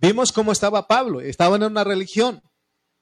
[0.00, 2.42] Vimos cómo estaba Pablo, estaba en una religión,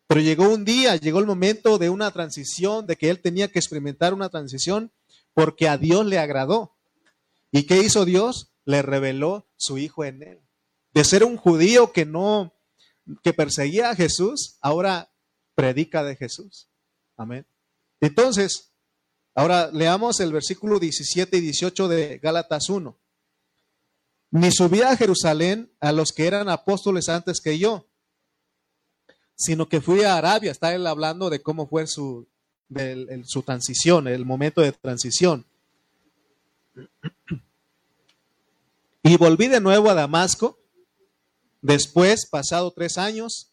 [0.06, 3.58] pero llegó un día, llegó el momento de una transición, de que él tenía que
[3.58, 4.92] experimentar una transición
[5.32, 6.76] porque a Dios le agradó.
[7.50, 8.52] ¿Y qué hizo Dios?
[8.66, 10.40] Le reveló su hijo en él.
[10.92, 12.52] De ser un judío que no,
[13.22, 15.10] que perseguía a Jesús, ahora
[15.54, 16.68] predica de Jesús.
[17.16, 17.46] Amén.
[18.02, 18.69] Entonces,
[19.34, 22.96] ahora leamos el versículo 17 y 18 de Gálatas 1
[24.30, 27.86] ni subí a Jerusalén a los que eran apóstoles antes que yo,
[29.34, 30.52] sino que fui a Arabia.
[30.52, 32.28] Está él hablando de cómo fue su,
[33.24, 35.44] su transición, el momento de transición.
[39.02, 40.58] Y volví de nuevo a Damasco.
[41.60, 43.50] Después, pasado tres años,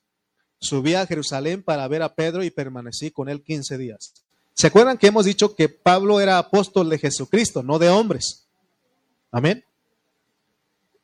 [0.60, 4.27] subí a Jerusalén para ver a Pedro y permanecí con él 15 días.
[4.58, 8.48] ¿Se acuerdan que hemos dicho que Pablo era apóstol de Jesucristo, no de hombres?
[9.32, 9.63] Amén.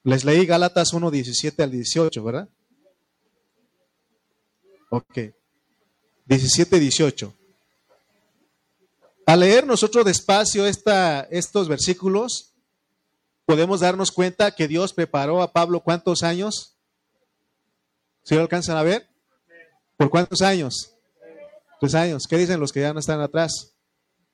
[0.04, 2.50] Les leí Gálatas 1, 17 al 18, ¿verdad?
[4.90, 5.20] Ok.
[6.26, 7.34] 17, 18.
[9.28, 12.54] Al leer nosotros despacio esta, estos versículos,
[13.46, 16.76] podemos darnos cuenta que Dios preparó a Pablo cuántos años.
[18.24, 19.08] ¿Sí lo alcanzan a ver?
[19.96, 20.93] ¿Por cuántos años?
[21.84, 22.28] Tres años.
[22.30, 23.76] ¿Qué dicen los que ya no están atrás?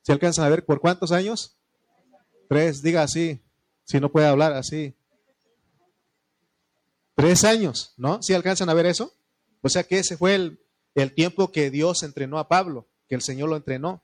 [0.02, 1.58] ¿Se alcanzan a ver por cuántos años?
[2.48, 3.40] Tres, diga así.
[3.82, 4.94] Si no puede hablar así.
[7.16, 8.22] Tres años, ¿no?
[8.22, 9.12] ¿Sí alcanzan a ver eso?
[9.62, 10.60] O sea que ese fue el,
[10.94, 14.00] el tiempo que Dios entrenó a Pablo, que el Señor lo entrenó.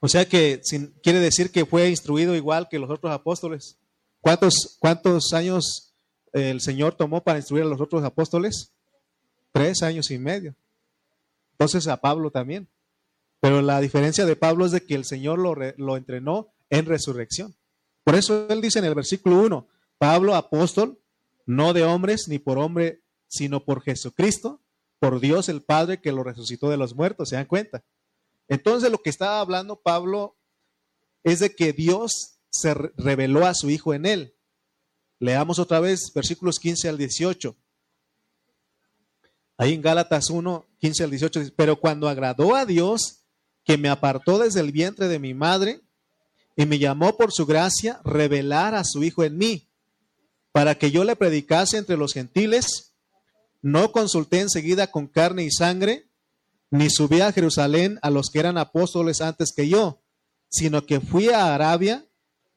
[0.00, 0.62] O sea que
[1.00, 3.78] quiere decir que fue instruido igual que los otros apóstoles.
[4.20, 5.94] ¿Cuántos, cuántos años
[6.32, 8.73] el Señor tomó para instruir a los otros apóstoles?
[9.54, 10.56] Tres años y medio.
[11.52, 12.66] Entonces a Pablo también.
[13.38, 17.54] Pero la diferencia de Pablo es de que el Señor lo, lo entrenó en resurrección.
[18.02, 20.98] Por eso él dice en el versículo 1, Pablo, apóstol,
[21.46, 24.60] no de hombres ni por hombre, sino por Jesucristo,
[24.98, 27.84] por Dios el Padre que lo resucitó de los muertos, ¿se dan cuenta?
[28.48, 30.36] Entonces lo que estaba hablando Pablo
[31.22, 34.34] es de que Dios se reveló a su Hijo en él.
[35.20, 37.56] Leamos otra vez versículos 15 al 18.
[39.56, 43.24] Ahí en Gálatas 1, 15 al 18 pero cuando agradó a Dios,
[43.64, 45.80] que me apartó desde el vientre de mi madre,
[46.56, 49.68] y me llamó por su gracia revelar a su Hijo en mí,
[50.52, 52.92] para que yo le predicase entre los gentiles.
[53.62, 56.08] No consulté enseguida con carne y sangre,
[56.70, 60.02] ni subí a Jerusalén a los que eran apóstoles antes que yo,
[60.48, 62.04] sino que fui a Arabia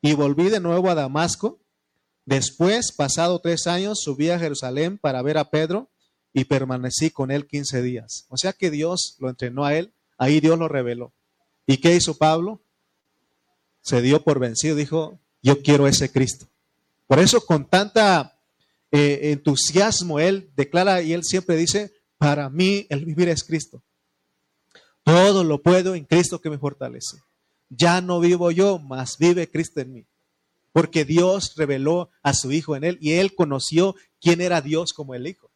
[0.01, 1.60] y volví de nuevo a Damasco.
[2.25, 5.89] Después, pasado tres años, subí a Jerusalén para ver a Pedro
[6.34, 8.26] y permanecí con él quince días.
[8.30, 11.13] O sea que Dios lo entrenó a él, ahí Dios lo reveló.
[11.66, 12.62] ¿Y qué hizo Pablo?
[13.88, 16.46] se dio por vencido, dijo, yo quiero ese Cristo.
[17.08, 18.38] Por eso con tanta
[18.92, 23.82] eh, entusiasmo él declara y él siempre dice, para mí el vivir es Cristo.
[25.04, 27.22] Todo lo puedo en Cristo que me fortalece.
[27.70, 30.06] Ya no vivo yo, mas vive Cristo en mí.
[30.74, 35.16] Porque Dios reveló a su Hijo en él y él conoció quién era Dios como
[35.16, 35.50] el Hijo.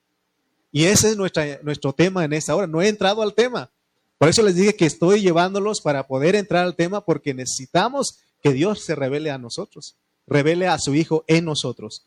[0.71, 2.67] Y ese es nuestro tema en esta hora.
[2.67, 3.69] No he entrado al tema,
[4.17, 8.53] por eso les dije que estoy llevándolos para poder entrar al tema porque necesitamos que
[8.53, 9.95] Dios se revele a nosotros,
[10.27, 12.05] revele a su Hijo en nosotros.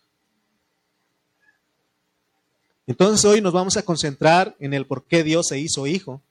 [2.87, 6.23] Entonces hoy nos vamos a concentrar en el por qué Dios se hizo hijo,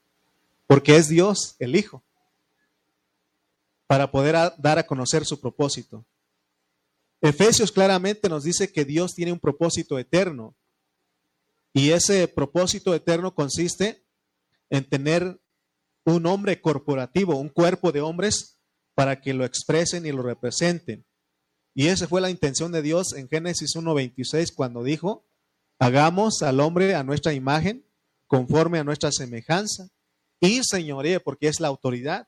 [0.67, 2.01] porque es Dios el Hijo,
[3.87, 6.05] para poder dar a conocer su propósito.
[7.21, 10.53] Efesios claramente nos dice que Dios tiene un propósito eterno
[11.73, 14.05] y ese propósito eterno consiste
[14.69, 15.41] en tener
[16.05, 18.59] un hombre corporativo, un cuerpo de hombres
[18.93, 21.05] para que lo expresen y lo representen.
[21.73, 25.25] Y esa fue la intención de Dios en Génesis 1.26 cuando dijo,
[25.79, 27.85] hagamos al hombre a nuestra imagen,
[28.27, 29.89] conforme a nuestra semejanza,
[30.39, 32.27] y señoree, porque es la autoridad,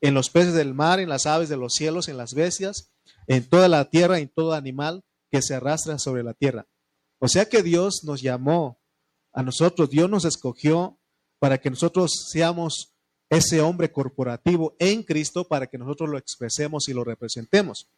[0.00, 2.90] en los peces del mar, en las aves de los cielos, en las bestias,
[3.26, 6.66] en toda la tierra, en todo animal que se arrastra sobre la tierra.
[7.18, 8.79] O sea que Dios nos llamó
[9.32, 10.98] a nosotros, Dios nos escogió
[11.38, 12.94] para que nosotros seamos
[13.28, 17.88] ese hombre corporativo en Cristo, para que nosotros lo expresemos y lo representemos.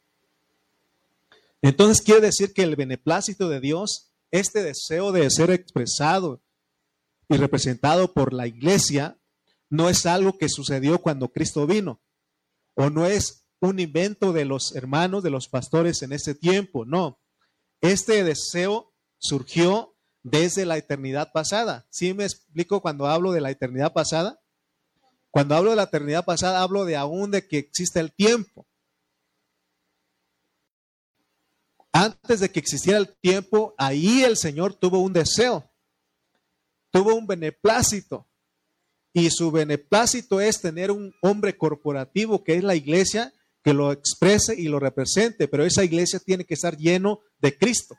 [1.62, 6.40] Entonces quiere decir que el beneplácito de Dios, este deseo de ser expresado
[7.28, 9.16] y representado por la iglesia,
[9.70, 12.00] no es algo que sucedió cuando Cristo vino,
[12.74, 17.18] o no es un invento de los hermanos, de los pastores en ese tiempo, no.
[17.80, 19.91] Este deseo surgió
[20.22, 21.86] desde la eternidad pasada.
[21.90, 24.40] ¿Sí me explico cuando hablo de la eternidad pasada?
[25.30, 28.66] Cuando hablo de la eternidad pasada, hablo de aún de que existe el tiempo.
[31.92, 35.70] Antes de que existiera el tiempo, ahí el Señor tuvo un deseo,
[36.90, 38.26] tuvo un beneplácito.
[39.14, 43.32] Y su beneplácito es tener un hombre corporativo que es la iglesia
[43.62, 47.96] que lo exprese y lo represente, pero esa iglesia tiene que estar lleno de Cristo.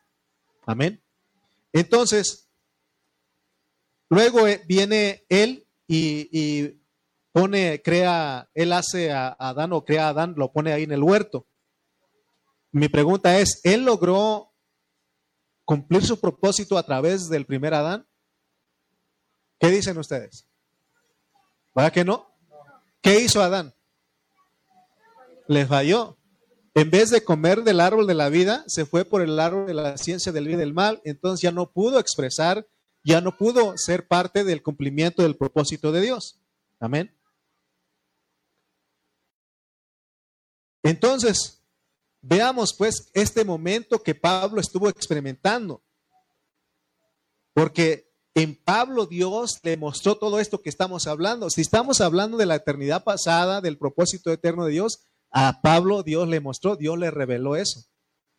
[0.66, 1.04] Amén.
[1.74, 2.52] Entonces,
[4.10, 6.80] luego eh, viene él y,
[7.32, 11.04] pone, crea, él hace a Adán o crea a Adán, lo pone ahí en el
[11.04, 11.48] huerto.
[12.72, 14.54] Mi pregunta es, ¿él logró
[15.66, 18.08] cumplir su propósito a través del primer Adán?
[19.60, 20.48] ¿Qué dicen ustedes?
[21.76, 22.32] ¿Verdad que no?
[23.02, 23.74] ¿Qué hizo Adán?
[25.48, 26.18] Le falló.
[26.76, 29.74] En vez de comer del árbol de la vida, se fue por el árbol de
[29.74, 31.02] la ciencia del bien y del mal.
[31.04, 32.68] Entonces ya no pudo expresar,
[33.04, 36.40] ya no pudo ser parte del cumplimiento del propósito de Dios.
[36.80, 37.16] Amén.
[40.82, 41.64] Entonces,
[42.26, 45.84] Veamos pues este momento que Pablo estuvo experimentando.
[47.54, 51.50] Porque en Pablo Dios le mostró todo esto que estamos hablando.
[51.50, 55.02] Si estamos hablando de la eternidad pasada, del propósito eterno de Dios,
[55.34, 57.84] a Pablo Dios le mostró, Dios le reveló eso.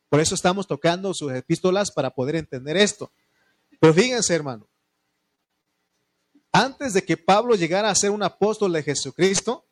[0.09, 3.11] Por eso estamos tocando sus epístolas para poder entender esto.
[3.81, 4.69] Pero fíjense, hermano,
[6.53, 9.67] antes de que Pablo llegara a ser un apóstol de Jesucristo,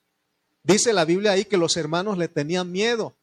[0.65, 3.15] dice la Biblia ahí que los hermanos le tenían miedo.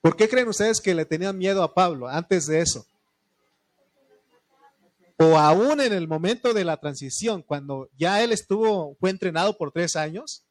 [0.00, 2.86] ¿Por qué creen ustedes que le tenían miedo a Pablo antes de eso?
[5.18, 9.70] O aún en el momento de la transición, cuando ya él estuvo, fue entrenado por
[9.70, 10.44] tres años,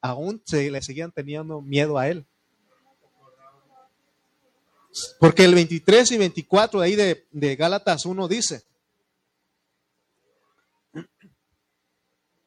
[0.00, 2.26] aún se le seguían teniendo miedo a él.
[5.18, 8.64] Porque el 23 y 24 de ahí de, de Gálatas 1 dice,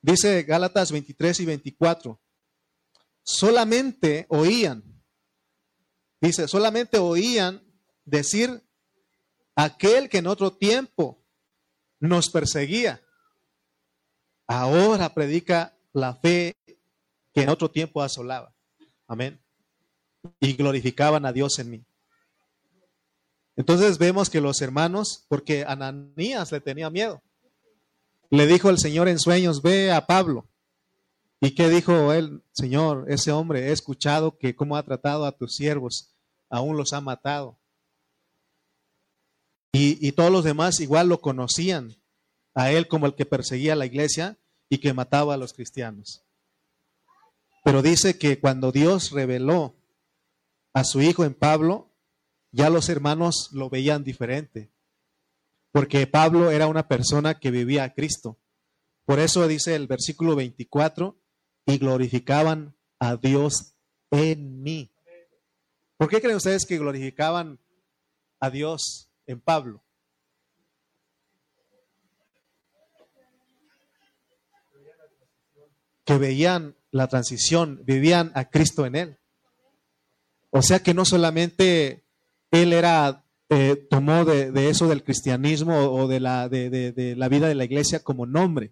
[0.02, 2.20] dice Gálatas 23 y 24,
[3.24, 4.94] solamente oían
[6.24, 7.62] Dice, solamente oían
[8.06, 8.64] decir
[9.58, 11.22] aquel que en otro tiempo
[12.00, 13.02] nos perseguía.
[14.48, 16.56] Ahora predica la fe
[17.34, 18.54] que en otro tiempo asolaba.
[19.08, 19.40] Amén.
[20.40, 21.84] Y glorificaban a Dios en mí.
[23.56, 27.22] Entonces vemos que los hermanos, porque Ananías le tenía miedo,
[28.30, 30.48] le dijo el Señor en sueños, ve a Pablo.
[31.40, 32.42] ¿Y qué dijo él?
[32.52, 36.14] Señor, ese hombre, he escuchado que cómo ha tratado a tus siervos
[36.50, 37.58] aún los ha matado.
[39.76, 41.96] Y, todos los demás igual lo conocían
[42.54, 44.38] a él como el que perseguía la iglesia
[44.70, 46.23] y que mataba a los cristianos.
[47.64, 49.76] Pero dice que cuando Dios reveló
[50.74, 51.90] a su hijo en Pablo,
[52.52, 54.70] ya los hermanos lo veían diferente,
[55.72, 58.38] porque Pablo era una persona que vivía a Cristo.
[59.06, 61.18] Por eso dice el versículo 24,
[61.66, 63.76] y glorificaban a Dios
[64.12, 64.92] en mí.
[65.98, 67.60] ¿Por qué creen ustedes que glorificaban
[68.40, 69.82] a Dios en Pablo?
[76.04, 79.18] Que veían la transición, vivían a Cristo en él.
[80.52, 82.06] O sea que no solamente
[82.52, 87.56] él era, eh, tomó de, eso del cristianismo o de la, de la vida de
[87.56, 88.72] la iglesia como nombre,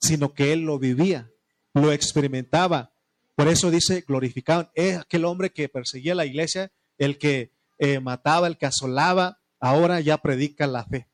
[0.00, 1.30] sino que él lo vivía,
[1.74, 2.94] lo experimentaba,
[3.34, 4.70] por eso dice, glorificaban.
[4.74, 10.00] Es aquel hombre que perseguía la iglesia, el que eh, mataba, el que asolaba, ahora
[10.00, 11.08] ya predica la fe.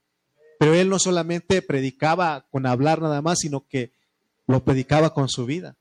[0.58, 3.92] Pero él no solamente predicaba con hablar nada más, sino que
[4.46, 5.76] lo predicaba con su vida.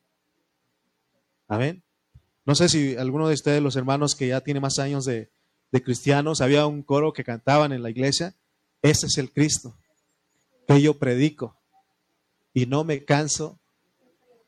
[1.50, 1.84] Amén.
[2.46, 5.30] No sé si alguno de ustedes, los hermanos que ya tiene más años de,
[5.72, 8.36] de cristianos, había un coro que cantaban en la iglesia,
[8.82, 9.76] ese es el Cristo
[10.68, 11.58] que yo predico
[12.54, 13.60] y no me canso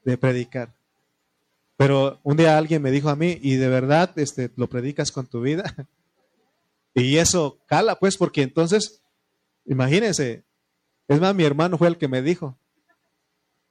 [0.05, 0.73] de predicar.
[1.77, 5.25] Pero un día alguien me dijo a mí, y de verdad este, lo predicas con
[5.25, 5.63] tu vida.
[6.93, 9.01] y eso cala, pues, porque entonces,
[9.65, 10.43] imagínense,
[11.07, 12.55] es más, mi hermano fue el que me dijo.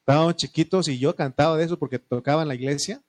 [0.01, 3.01] Estábamos chiquitos y yo cantaba de eso porque tocaba en la iglesia.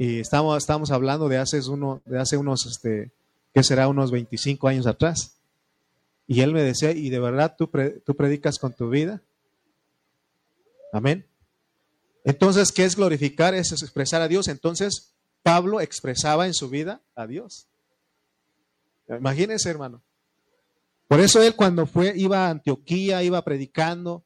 [0.00, 3.10] Y estamos, hablando de hace, uno, de hace unos, este,
[3.52, 5.34] que será unos 25 años atrás.
[6.28, 7.68] Y él me decía, ¿y de verdad tú,
[8.06, 9.20] tú predicas con tu vida?
[10.92, 11.26] Amén.
[12.22, 13.56] Entonces, ¿qué es glorificar?
[13.56, 14.46] Es expresar a Dios.
[14.46, 17.66] Entonces, Pablo expresaba en su vida a Dios.
[19.08, 20.00] Imagínense, hermano.
[21.08, 24.22] Por eso él cuando fue, iba a Antioquía, iba predicando,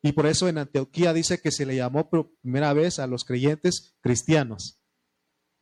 [0.00, 3.24] y por eso en Antioquía dice que se le llamó por primera vez a los
[3.24, 4.79] creyentes cristianos.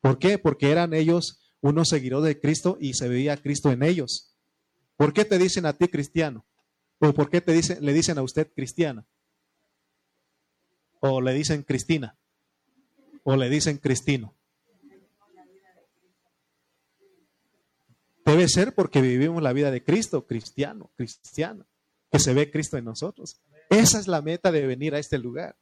[0.01, 0.39] ¿Por qué?
[0.39, 4.35] Porque eran ellos unos seguidores de Cristo y se veía Cristo en ellos.
[4.97, 6.45] ¿Por qué te dicen a ti cristiano?
[6.99, 9.07] ¿O por qué te dicen, le dicen a usted cristiana?
[11.01, 12.17] o le dicen Cristina,
[13.23, 14.35] o le dicen Cristino.
[18.25, 21.67] Debe ser porque vivimos la vida de Cristo, cristiano, cristiano,
[22.11, 23.41] que se ve Cristo en nosotros.
[23.71, 25.57] Esa es la meta de venir a este lugar.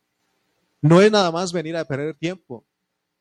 [0.81, 2.67] No es nada más venir a perder tiempo.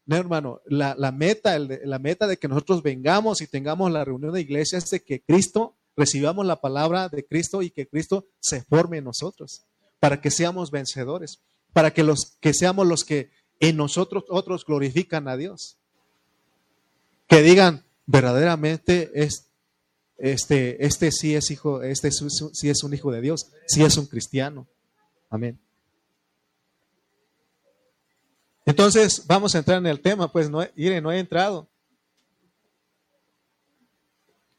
[0.05, 4.41] No, hermano, la, meta, la meta de que nosotros vengamos y tengamos la reunión de
[4.41, 8.97] iglesia es de que Cristo recibamos la palabra de Cristo y que Cristo se forme
[8.97, 9.63] en nosotros
[9.99, 11.39] para que seamos vencedores
[11.75, 15.77] para que, los, que seamos los que en nosotros otros glorifican a Dios.
[17.27, 19.49] Que digan, verdaderamente es,
[20.17, 24.05] este, este sí es hijo, este sí es un hijo de Dios, sí es un
[24.05, 24.67] cristiano.
[25.29, 25.59] Amén.
[28.65, 31.69] Entonces, vamos a entrar en el tema, pues no, no he entrado.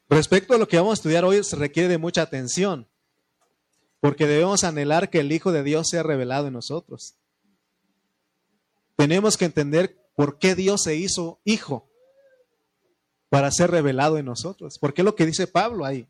[0.09, 2.87] Respecto a lo que vamos a estudiar hoy, se requiere de mucha atención
[3.99, 7.15] porque debemos anhelar que el Hijo de Dios sea revelado en nosotros.
[8.95, 11.89] Tenemos que entender por qué Dios se hizo hijo
[13.29, 14.77] para ser revelado en nosotros.
[14.79, 16.07] Porque es lo que dice Pablo ahí,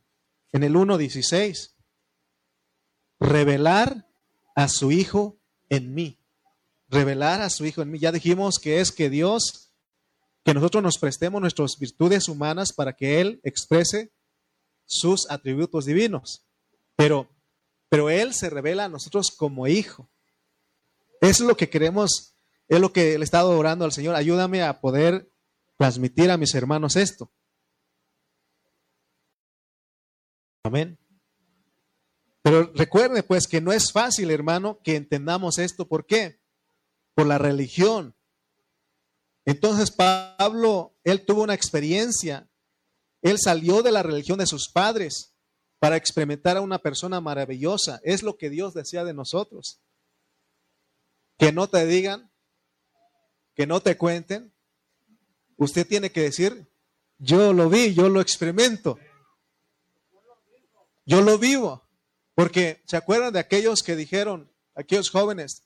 [0.51, 1.73] en el 1.16.
[3.19, 4.07] Revelar
[4.55, 5.37] a su Hijo
[5.69, 6.19] en mí.
[6.89, 7.99] Revelar a su Hijo en mí.
[7.99, 9.73] Ya dijimos que es que Dios,
[10.43, 14.11] que nosotros nos prestemos nuestras virtudes humanas para que Él exprese
[14.85, 16.45] sus atributos divinos.
[16.95, 17.29] Pero
[17.89, 20.09] pero Él se revela a nosotros como hijo.
[21.21, 22.35] Eso es lo que queremos,
[22.67, 24.15] es lo que le he estado orando al Señor.
[24.15, 25.31] Ayúdame a poder
[25.77, 27.31] transmitir a mis hermanos esto.
[30.63, 30.99] Amén.
[32.41, 35.87] Pero recuerde pues que no es fácil, hermano, que entendamos esto.
[35.87, 36.39] ¿Por qué?
[37.17, 38.13] Por la religión.
[39.43, 42.47] Entonces Pablo, él tuvo una experiencia.
[43.23, 45.33] Él salió de la religión de sus padres
[45.79, 47.99] para experimentar a una persona maravillosa.
[48.03, 49.81] Es lo que Dios decía de nosotros.
[51.39, 52.31] Que no te digan,
[53.55, 54.53] que no te cuenten.
[55.55, 56.71] Usted tiene que decir,
[57.17, 58.99] yo lo vi, yo lo experimento.
[61.03, 61.81] Yo lo vivo.
[62.35, 65.63] Porque, ¿se acuerdan de aquellos que dijeron, aquellos jóvenes,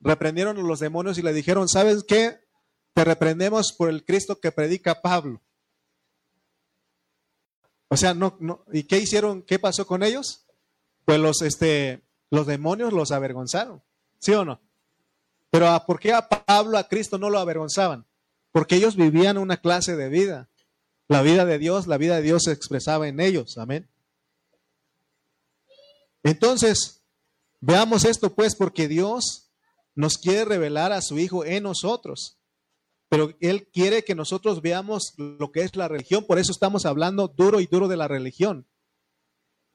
[0.00, 2.38] reprendieron a los demonios y le dijeron, ¿sabes qué?
[2.94, 5.42] Te reprendemos por el Cristo que predica Pablo.
[7.88, 9.42] O sea, no, no, ¿y qué hicieron?
[9.42, 10.46] ¿Qué pasó con ellos?
[11.04, 13.82] Pues los, este, los demonios los avergonzaron,
[14.18, 14.60] ¿sí o no?
[15.50, 18.04] Pero ¿por qué a Pablo, a Cristo no lo avergonzaban?
[18.50, 20.48] Porque ellos vivían una clase de vida.
[21.08, 23.88] La vida de Dios, la vida de Dios se expresaba en ellos, amén.
[26.24, 27.02] Entonces,
[27.60, 29.45] veamos esto pues, porque Dios
[29.96, 32.36] nos quiere revelar a su Hijo en nosotros
[33.08, 37.28] pero Él quiere que nosotros veamos lo que es la religión, por eso estamos hablando
[37.28, 38.66] duro y duro de la religión.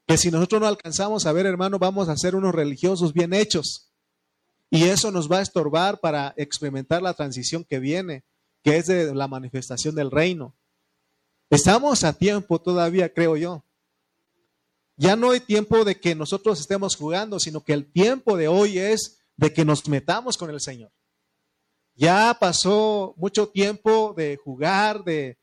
[0.08, 3.94] Que si nosotros no alcanzamos a ver, hermano, vamos a ser unos religiosos bien hechos.
[4.70, 8.24] Y eso nos va a estorbar para experimentar la transición que viene,
[8.64, 10.56] que es de la manifestación del reino.
[11.50, 13.64] Estamos a tiempo todavía, creo yo.
[14.98, 18.78] Ya no hay tiempo de que nosotros estemos jugando, sino que el tiempo de hoy
[18.78, 20.92] es de que nos metamos con el Señor.
[21.96, 25.38] Ya pasó mucho tiempo de jugar, de,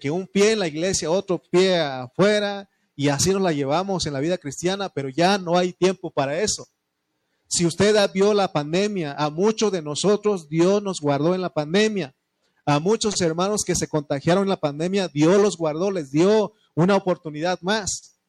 [0.00, 4.12] que un pie en la iglesia, otro pie afuera, y así nos la llevamos en
[4.12, 6.68] la vida cristiana, pero ya no hay tiempo para eso.
[7.48, 12.14] Si usted vio la pandemia, a muchos de nosotros Dios nos guardó en la pandemia.
[12.64, 16.94] A muchos hermanos que se contagiaron en la pandemia, Dios los guardó, les dio una
[16.94, 18.19] oportunidad más.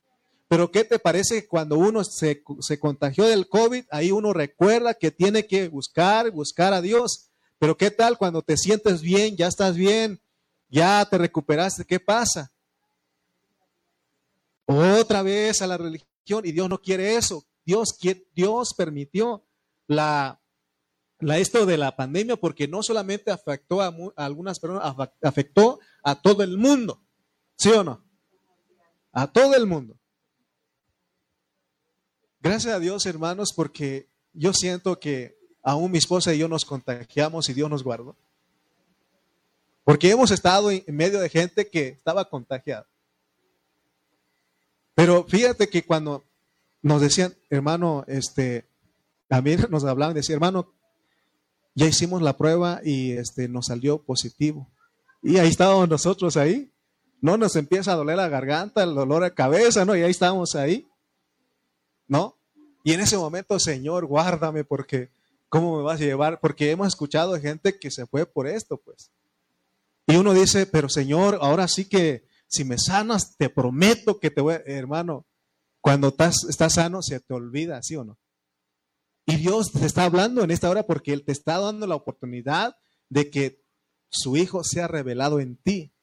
[0.51, 3.85] Pero ¿qué te parece cuando uno se, se contagió del COVID?
[3.89, 7.31] Ahí uno recuerda que tiene que buscar, buscar a Dios.
[7.57, 10.21] Pero ¿qué tal cuando te sientes bien, ya estás bien,
[10.67, 11.85] ya te recuperaste?
[11.85, 12.51] ¿Qué pasa?
[14.65, 17.45] Otra vez a la religión y Dios no quiere eso.
[17.63, 17.97] Dios,
[18.35, 19.45] Dios permitió
[19.87, 20.41] la,
[21.19, 26.43] la, esto de la pandemia porque no solamente afectó a, algunas personas, afectó a todo
[26.43, 27.01] el mundo.
[27.57, 28.03] ¿Sí o no?
[29.13, 30.00] A todo el mundo.
[32.43, 37.47] Gracias a Dios, hermanos, porque yo siento que aún mi esposa y yo nos contagiamos
[37.49, 38.15] y Dios nos guardó.
[39.83, 42.87] Porque hemos estado en medio de gente que estaba contagiada.
[44.95, 46.23] Pero fíjate que cuando
[46.81, 48.65] nos decían, hermano, este,
[49.29, 50.73] a mí nos hablaban, decían, hermano,
[51.75, 54.67] ya hicimos la prueba y este, nos salió positivo.
[55.21, 56.71] Y ahí estábamos nosotros ahí.
[57.21, 59.95] No nos empieza a doler la garganta, el dolor de cabeza, ¿no?
[59.95, 60.90] Y ahí estábamos ahí.
[62.11, 62.37] ¿No?
[62.83, 65.11] Y en ese momento, Señor, guárdame porque
[65.47, 66.41] ¿cómo me vas a llevar?
[66.41, 69.11] Porque hemos escuchado gente que se fue por esto, pues.
[70.07, 74.41] Y uno dice, pero Señor, ahora sí que si me sanas, te prometo que te
[74.41, 75.25] voy, hermano,
[75.79, 78.17] cuando estás, estás sano se te olvida, ¿sí o no?
[79.25, 82.75] Y Dios te está hablando en esta hora porque Él te está dando la oportunidad
[83.07, 83.63] de que
[84.09, 85.93] su Hijo sea revelado en ti.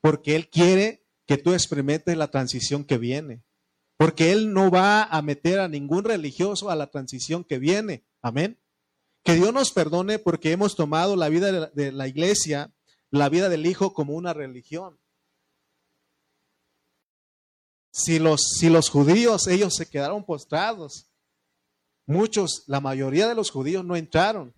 [0.00, 3.42] Porque Él quiere que tú experimentes la transición que viene.
[3.98, 8.04] Porque Él no va a meter a ningún religioso a la transición que viene.
[8.22, 8.58] Amén.
[9.22, 12.72] Que Dios nos perdone porque hemos tomado la vida de la iglesia,
[13.10, 14.98] la vida del Hijo como una religión.
[17.92, 21.08] Si los, si los judíos, ellos se quedaron postrados
[22.08, 24.54] Muchos, la mayoría de los judíos no entraron.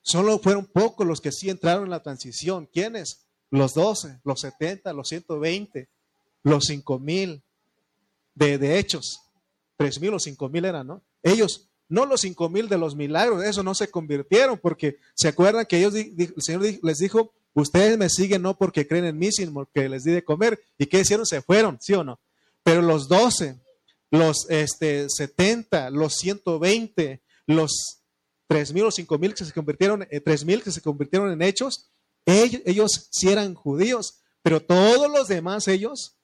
[0.00, 2.66] Solo fueron pocos los que sí entraron en la transición.
[2.72, 3.26] ¿Quiénes?
[3.50, 5.90] Los 12, los 70, los 120,
[6.44, 7.42] los 5 mil
[8.34, 9.20] de, hechos.
[9.76, 11.02] 3 mil o 5 mil eran, ¿no?
[11.22, 15.66] Ellos, no los 5 mil de los milagros, eso no se convirtieron porque se acuerdan
[15.66, 19.52] que ellos, el Señor les dijo, ustedes me siguen no porque creen en mí, sino
[19.52, 20.60] porque les di de comer.
[20.78, 21.26] ¿Y qué hicieron?
[21.26, 22.20] Se fueron, ¿sí o no?
[22.62, 23.58] Pero los 12,
[24.10, 28.00] los este, 70, los 120, los
[28.48, 31.90] 3.000 o 5.000 que se convirtieron, eh, 3.000 que se convirtieron en hechos,
[32.26, 36.16] ellos, ellos sí eran judíos, pero todos los demás ellos,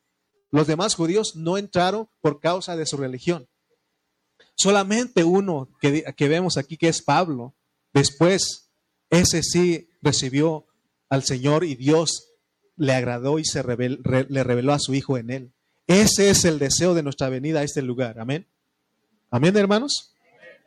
[0.57, 3.46] los demás judíos no entraron por causa de su religión.
[4.54, 7.54] Solamente uno que, que vemos aquí, que es Pablo,
[7.92, 8.70] después,
[9.11, 10.66] ese sí recibió
[11.11, 12.32] al Señor y Dios
[12.76, 15.52] le agradó y se le reveló a su Hijo en él.
[15.86, 18.18] Ese es el deseo de nuestra venida a este lugar.
[18.18, 18.46] Amén.
[19.30, 20.14] Amén, hermanos.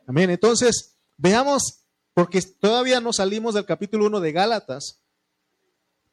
[0.06, 0.30] Amén.
[0.30, 1.82] Entonces, veamos,
[2.14, 4.99] porque todavía no salimos del capítulo 1 de Gálatas,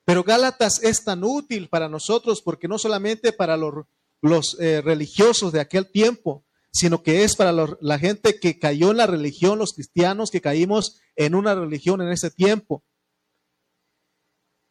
[0.07, 5.59] pero Gálatas es tan útil para nosotros porque no solamente para los, eh, religiosos de
[5.59, 10.31] aquel tiempo, sino que es para la gente que cayó en la religión, los cristianos
[10.31, 12.85] que caímos en una religión en ese tiempo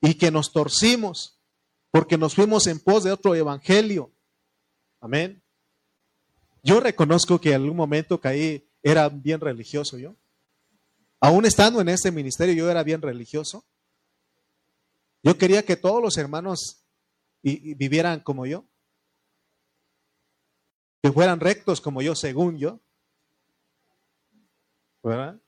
[0.01, 1.39] y que nos torcimos
[1.91, 4.15] porque nos fuimos en pos de otro evangelio
[5.03, 5.43] Amén.
[6.63, 10.17] Yo reconozco que en algún momento caí, era bien religioso yo.
[11.21, 13.67] Aún estando en este ministerio, yo era bien religioso.
[15.23, 16.85] Yo quería que todos los hermanos
[17.43, 18.65] vivieran como yo.
[21.03, 22.81] Que fueran rectos como yo, según yo.
[25.03, 25.41] ¿Verdad?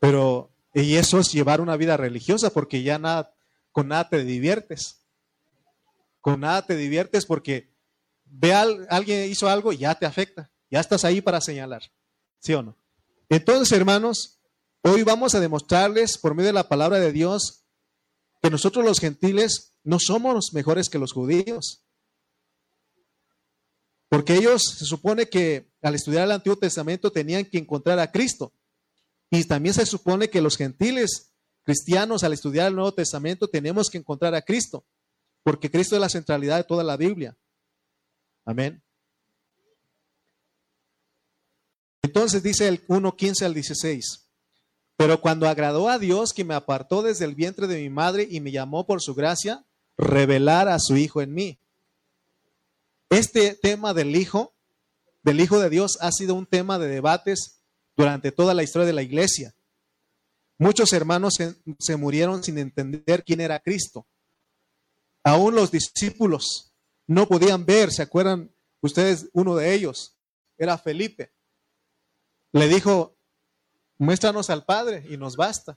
[0.00, 3.34] Pero, y eso es llevar una vida religiosa, porque ya nada,
[3.72, 5.06] con nada te diviertes.
[6.20, 7.70] Con nada te diviertes porque
[8.24, 10.50] ve alguien hizo algo y ya te afecta.
[10.70, 11.82] Ya estás ahí para señalar.
[12.40, 12.76] ¿Sí o no?
[13.28, 14.40] Entonces, hermanos,
[14.82, 17.65] hoy vamos a demostrarles por medio de la palabra de Dios
[18.46, 21.82] que nosotros los gentiles no somos mejores que los judíos.
[24.08, 28.52] Porque ellos se supone que al estudiar el Antiguo Testamento tenían que encontrar a Cristo.
[29.32, 31.32] Y también se supone que los gentiles
[31.64, 34.86] cristianos al estudiar el Nuevo Testamento tenemos que encontrar a Cristo.
[35.42, 37.36] Porque Cristo es la centralidad de toda la Biblia.
[38.44, 38.80] Amén.
[42.00, 44.25] Entonces dice el 1.15 al 16.
[44.96, 48.40] Pero cuando agradó a Dios que me apartó desde el vientre de mi madre y
[48.40, 49.64] me llamó por su gracia,
[49.96, 51.58] revelar a su Hijo en mí.
[53.10, 54.54] Este tema del Hijo,
[55.22, 57.60] del Hijo de Dios, ha sido un tema de debates
[57.96, 59.54] durante toda la historia de la iglesia.
[60.58, 64.06] Muchos hermanos se, se murieron sin entender quién era Cristo.
[65.22, 66.72] Aún los discípulos
[67.06, 69.28] no podían ver, ¿se acuerdan ustedes?
[69.32, 70.16] Uno de ellos
[70.56, 71.32] era Felipe.
[72.52, 73.15] Le dijo,
[73.98, 75.76] muéstranos al Padre y nos basta.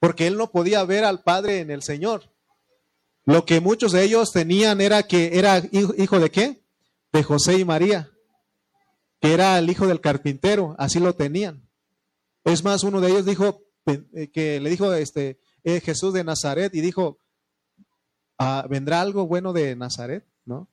[0.00, 2.30] Porque él no podía ver al Padre en el Señor.
[3.24, 6.62] Lo que muchos de ellos tenían era que era hijo de qué?
[7.12, 8.10] De José y María,
[9.20, 11.68] que era el hijo del carpintero, así lo tenían.
[12.44, 16.74] Es más, uno de ellos dijo eh, que le dijo este eh, Jesús de Nazaret
[16.74, 17.18] y dijo,
[18.38, 20.24] ah, ¿vendrá algo bueno de Nazaret?
[20.44, 20.68] ¿No?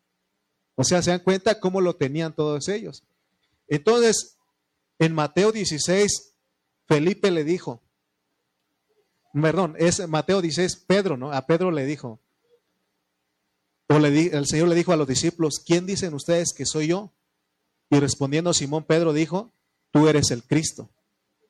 [0.76, 3.04] O sea, se dan cuenta cómo lo tenían todos ellos.
[3.68, 4.35] Entonces,
[5.00, 6.34] en Mateo 16,
[6.88, 7.82] Felipe le dijo,
[9.34, 11.32] perdón, es Mateo 16, Pedro, ¿no?
[11.32, 12.20] A Pedro le dijo,
[13.88, 17.12] o le el Señor le dijo a los discípulos, ¿quién dicen ustedes que soy yo?
[17.90, 19.52] Y respondiendo Simón Pedro dijo,
[19.92, 20.90] tú eres el Cristo,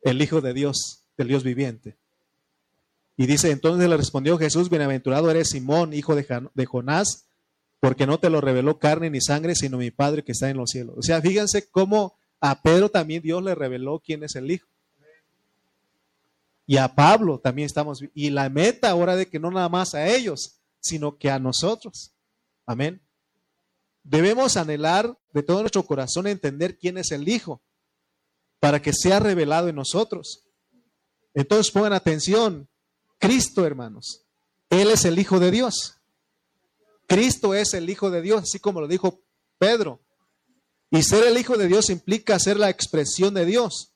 [0.01, 1.97] el Hijo de Dios, del Dios viviente.
[3.17, 7.27] Y dice, entonces le respondió Jesús, bienaventurado eres Simón, hijo de Jonás,
[7.79, 10.71] porque no te lo reveló carne ni sangre, sino mi Padre que está en los
[10.71, 10.95] cielos.
[10.97, 12.17] O sea, fíjense cómo
[12.49, 14.67] a Pedro también Dios le reveló quién es el Hijo.
[16.67, 18.03] Y a Pablo también estamos.
[18.13, 22.11] Y la meta ahora de que no nada más a ellos, sino que a nosotros.
[22.65, 23.01] Amén.
[24.03, 27.63] Debemos anhelar de todo nuestro corazón entender quién es el Hijo,
[28.59, 30.43] para que sea revelado en nosotros.
[31.33, 32.67] Entonces pongan atención,
[33.17, 34.23] Cristo, hermanos,
[34.69, 35.99] Él es el Hijo de Dios.
[37.07, 39.23] Cristo es el Hijo de Dios, así como lo dijo
[39.57, 40.04] Pedro.
[40.91, 43.91] Y ser el Hijo de Dios implica ser la expresión de Dios.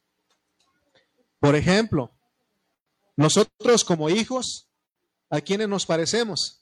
[1.39, 2.11] Por ejemplo,
[3.15, 4.67] nosotros como hijos,
[5.29, 6.61] ¿a quiénes nos parecemos?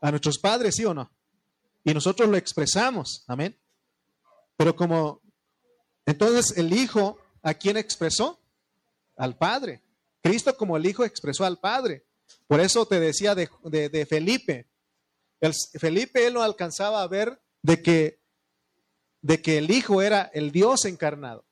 [0.00, 1.10] A nuestros padres, ¿sí o no?
[1.84, 3.58] Y nosotros lo expresamos, amén.
[4.56, 5.22] Pero como,
[6.04, 8.38] entonces el Hijo, ¿a quién expresó?
[9.16, 9.82] Al Padre.
[10.22, 12.04] Cristo como el Hijo expresó al Padre.
[12.46, 14.68] Por eso te decía de, de Felipe.
[15.40, 18.19] El, Felipe él no alcanzaba a ver de que
[19.22, 21.44] de que el Hijo era el Dios encarnado,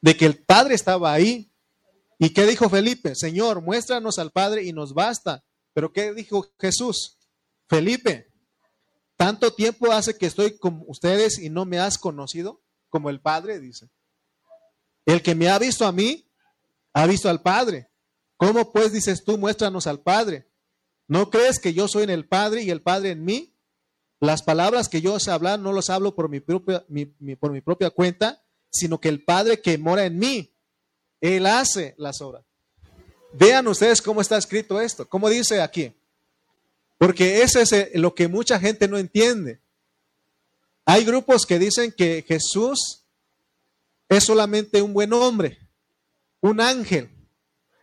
[0.00, 1.52] de que el Padre estaba ahí.
[2.18, 3.14] ¿Y qué dijo Felipe?
[3.14, 5.44] Señor, muéstranos al Padre y nos basta.
[5.72, 7.18] Pero ¿qué dijo Jesús?
[7.68, 8.32] Felipe,
[9.16, 13.60] tanto tiempo hace que estoy con ustedes y no me has conocido como el Padre,
[13.60, 13.88] dice.
[15.06, 16.28] El que me ha visto a mí,
[16.92, 17.90] ha visto al Padre.
[18.36, 20.48] ¿Cómo pues dices tú, muéstranos al Padre?
[21.06, 23.57] ¿No crees que yo soy en el Padre y el Padre en mí?
[24.20, 26.84] Las palabras que yo sé hablar no las hablo por mi, propia,
[27.38, 30.52] por mi propia cuenta, sino que el Padre que mora en mí,
[31.20, 32.44] Él hace las obras.
[33.32, 35.94] Vean ustedes cómo está escrito esto, cómo dice aquí.
[36.96, 39.60] Porque eso es eh, lo que mucha gente no entiende.
[40.84, 43.04] Hay grupos que dicen que Jesús
[44.08, 45.58] es solamente un buen hombre,
[46.40, 47.10] un ángel.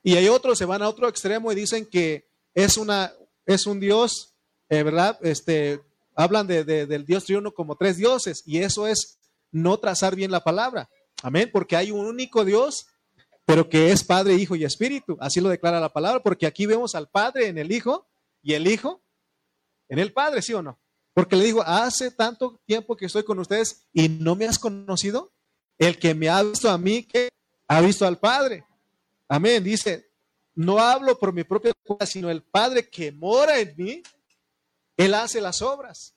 [0.04, 3.14] Y hay otros se van a otro extremo y dicen que es una
[3.46, 4.34] es un Dios,
[4.70, 5.20] eh, ¿verdad?
[5.22, 5.82] Este
[6.16, 9.20] hablan de, del Dios triuno como tres dioses y eso es
[9.52, 10.90] no trazar bien la palabra.
[11.22, 12.88] Amén, porque hay un único Dios,
[13.46, 15.18] pero que es Padre, Hijo y Espíritu.
[15.20, 18.08] Así lo declara la palabra, porque aquí vemos al Padre en el Hijo
[18.42, 19.02] y el Hijo
[19.90, 20.80] en el Padre, ¿sí o no?
[21.14, 25.32] Porque le digo, hace tanto tiempo que estoy con ustedes y no me has conocido.
[25.78, 27.30] El que me ha visto a mí, que
[27.68, 28.66] ha visto al Padre.
[29.28, 29.64] Amén.
[29.64, 30.10] Dice,
[30.54, 34.04] no hablo por mi propia cuenta, sino el Padre que mora en mí,
[34.98, 36.16] él hace las obras.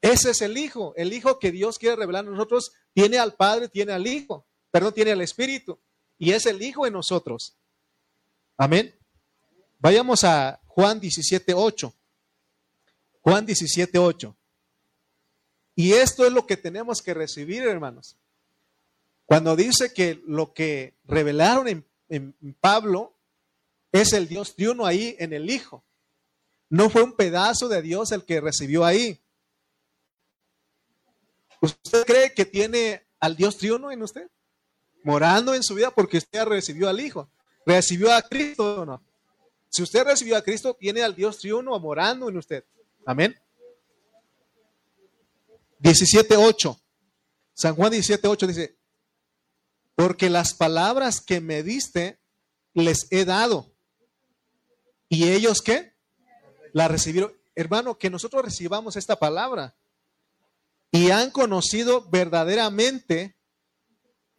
[0.00, 0.94] Ese es el Hijo.
[0.96, 4.46] El Hijo que Dios quiere revelar a nosotros tiene al Padre, tiene al Hijo.
[4.70, 5.78] Perdón, tiene al Espíritu.
[6.18, 7.56] Y es el Hijo en nosotros.
[8.56, 8.94] Amén.
[9.78, 11.94] Vayamos a Juan 17, 8.
[13.20, 14.36] Juan 17, 8.
[15.74, 18.16] Y esto es lo que tenemos que recibir, hermanos.
[19.24, 23.16] Cuando dice que lo que revelaron en, en Pablo
[23.90, 25.84] es el Dios de uno ahí en el Hijo.
[26.72, 29.20] No fue un pedazo de Dios el que recibió ahí.
[31.60, 34.30] ¿Usted cree que tiene al Dios triuno en usted?
[35.04, 37.28] Morando en su vida porque usted recibió al Hijo.
[37.66, 39.04] ¿Recibió a Cristo o no?
[39.68, 42.64] Si usted recibió a Cristo, tiene al Dios triuno morando en usted.
[43.04, 43.38] Amén.
[45.80, 46.80] 17.8.
[47.52, 48.78] San Juan 17.8 dice,
[49.94, 52.18] porque las palabras que me diste
[52.72, 53.70] les he dado.
[55.10, 55.91] ¿Y ellos qué?
[56.72, 57.32] La recibieron.
[57.54, 59.74] Hermano, que nosotros recibamos esta palabra
[60.90, 63.36] y han conocido verdaderamente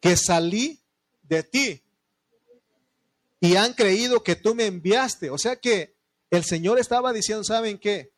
[0.00, 0.80] que salí
[1.22, 1.82] de ti
[3.40, 5.30] y han creído que tú me enviaste.
[5.30, 5.94] O sea que
[6.30, 8.12] el Señor estaba diciendo, ¿saben qué?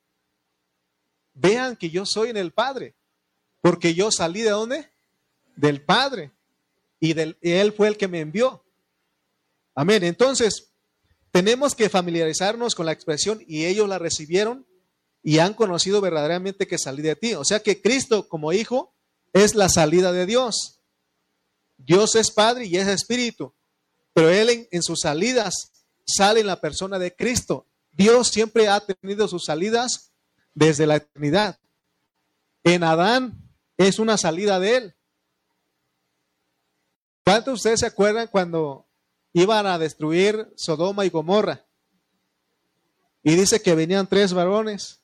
[1.34, 2.94] Vean que yo soy en el Padre,
[3.60, 4.90] porque yo salí de dónde?
[5.56, 6.30] Del Padre
[7.00, 8.64] y, del, y Él fue el que me envió.
[9.74, 10.04] Amén.
[10.04, 10.72] Entonces,
[11.36, 14.66] tenemos que familiarizarnos con la expresión y ellos la recibieron
[15.22, 17.34] y han conocido verdaderamente que salí de ti.
[17.34, 18.94] O sea que Cristo como hijo
[19.34, 20.80] es la salida de Dios.
[21.76, 23.52] Dios es Padre y es Espíritu,
[24.14, 25.72] pero Él en, sus salidas
[26.06, 30.12] sale en la persona de Cristo, Dios siempre ha tenido sus salidas
[30.54, 31.58] desde la eternidad.
[32.64, 34.94] En Adán es una salida de él.
[37.26, 38.85] ¿Cuántos de ustedes se acuerdan cuando
[39.40, 41.64] iban a destruir Sodoma y Gomorra?
[43.22, 45.00] Y dice que venían tres varones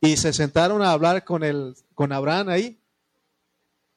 [0.00, 2.78] y se sentaron a hablar con, el, con Abraham ahí.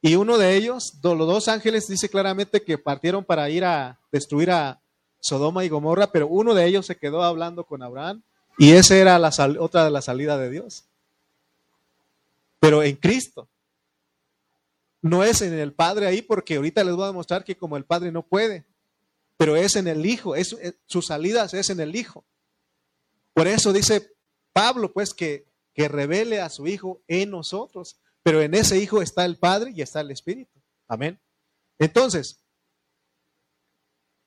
[0.01, 4.51] Y uno de ellos, los dos ángeles, dice claramente que partieron para ir a destruir
[4.51, 4.79] a
[5.19, 8.21] Sodoma y Gomorra, pero uno de ellos se quedó hablando con Abraham
[8.59, 10.86] y esa era la otra de la salida de Dios.
[12.59, 13.47] Pero en Cristo.
[15.01, 17.86] No es en el Padre ahí, porque ahorita les voy a demostrar que como el
[17.86, 18.65] Padre no puede,
[19.38, 20.55] pero es en el Hijo, es,
[20.86, 22.25] sus salidas es en el Hijo.
[23.33, 24.15] Por eso dice
[24.53, 27.99] Pablo, pues, que, que revele a su Hijo en nosotros.
[28.23, 30.59] Pero en ese Hijo está el Padre y está el Espíritu.
[30.88, 31.19] Amén.
[31.77, 32.41] Entonces,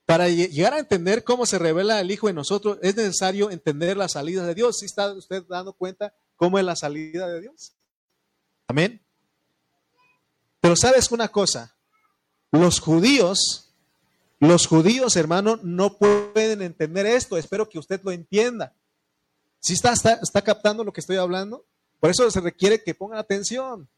[0.05, 4.09] para llegar a entender cómo se revela el Hijo en nosotros, es necesario entender la
[4.09, 4.79] salida de Dios.
[4.79, 7.75] ¿Sí está usted dando cuenta cómo es la salida de Dios?
[8.69, 9.05] Amén.
[10.61, 11.77] Pero sabes una cosa,
[12.51, 13.68] los judíos,
[14.41, 17.37] los judíos, hermano, no pueden entender esto.
[17.37, 18.75] Espero que usted lo entienda.
[19.61, 21.65] ¿Sí está, está, captando lo que estoy hablando?
[21.99, 23.89] Por eso se requiere que pongan atención,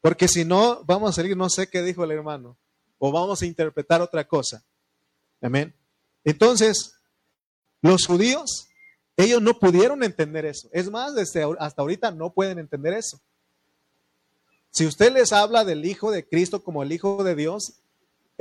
[0.00, 2.56] porque si no, vamos a salir, no sé qué dijo el hermano,
[2.98, 4.62] o vamos a interpretar otra cosa.
[5.40, 5.74] Amén.
[6.22, 6.94] Entonces,
[7.82, 8.68] los judíos,
[9.16, 10.68] ellos no pudieron entender eso.
[10.72, 13.20] Es más, desde hasta ahorita no pueden entender eso.
[14.70, 17.79] Si usted les habla del Hijo de Cristo como el Hijo de Dios,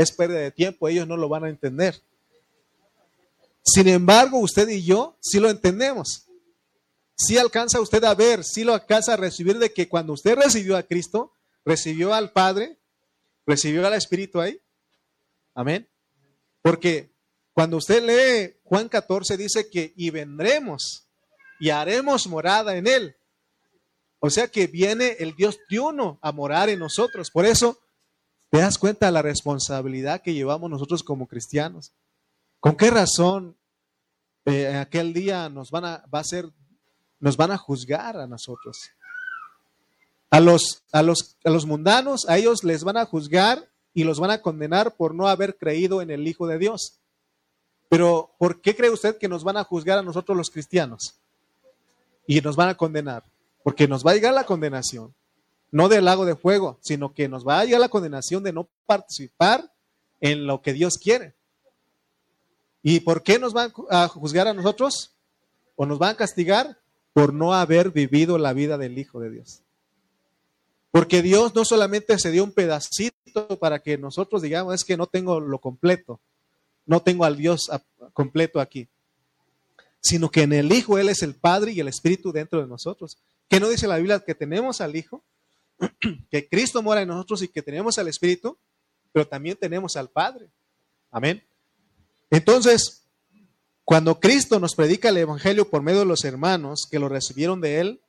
[0.02, 2.02] es pérdida de tiempo, ellos no lo van a entender.
[3.64, 6.30] Sin embargo, usted y yo sí lo entendemos
[7.20, 10.78] si alcanza usted a ver, si lo alcanza a recibir de que cuando usted recibió
[10.78, 11.34] a Cristo,
[11.66, 12.78] recibió al Padre,
[13.46, 14.62] recibió al Espíritu ahí.
[15.54, 15.88] Amén.
[16.62, 17.12] Porque
[17.52, 21.08] cuando usted lee Juan 14 dice que y vendremos
[21.60, 23.16] y haremos morada en él.
[24.20, 27.32] O sea que viene el Dios triuno a morar en nosotros.
[27.32, 27.82] Por eso
[28.50, 31.92] te das cuenta de la responsabilidad que llevamos nosotros como cristianos.
[32.60, 33.56] ¿Con qué razón
[34.46, 36.52] eh, aquel día nos van a, va a ser
[37.20, 38.92] nos van a juzgar a nosotros.
[40.30, 44.20] A los, a los, a los mundanos, a ellos les van a juzgar y los
[44.20, 47.00] van a condenar por no haber creído en el Hijo de Dios.
[47.90, 51.16] Pero, ¿por qué cree usted que nos van a juzgar a nosotros los cristianos?
[52.28, 53.24] Y nos van a condenar.
[53.64, 55.14] Porque nos va a llegar la condenación,
[55.72, 58.68] no del lago de fuego, sino que nos va a llegar la condenación de no
[58.86, 59.72] participar
[60.20, 61.36] en lo que Dios quiere.
[62.82, 65.12] ¿Y por qué nos van a juzgar a nosotros?
[65.76, 66.78] ¿O nos van a castigar?
[67.14, 69.62] por no haber vivido la vida del Hijo de Dios.
[70.92, 75.06] Porque Dios no solamente se dio un pedacito para que nosotros digamos, es que no
[75.06, 76.20] tengo lo completo,
[76.86, 77.70] no tengo al Dios
[78.14, 78.88] completo aquí,
[80.02, 83.18] sino que en el Hijo Él es el Padre y el Espíritu dentro de nosotros.
[83.48, 84.20] ¿Qué no dice la Biblia?
[84.20, 85.22] Que tenemos al Hijo,
[86.30, 88.58] que Cristo mora en nosotros y que tenemos al Espíritu,
[89.12, 90.50] pero también tenemos al Padre.
[91.12, 91.44] Amén.
[92.30, 93.04] Entonces,
[93.84, 97.80] cuando Cristo nos predica el Evangelio por medio de los hermanos que lo recibieron de
[97.80, 98.02] Él,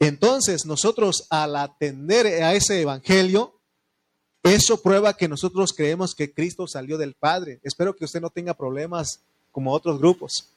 [0.00, 3.58] entonces nosotros al atender a ese Evangelio,
[4.42, 7.60] eso prueba que nosotros creemos que Cristo salió del Padre.
[7.62, 9.20] Espero que usted no tenga problemas
[9.52, 10.54] como otros grupos.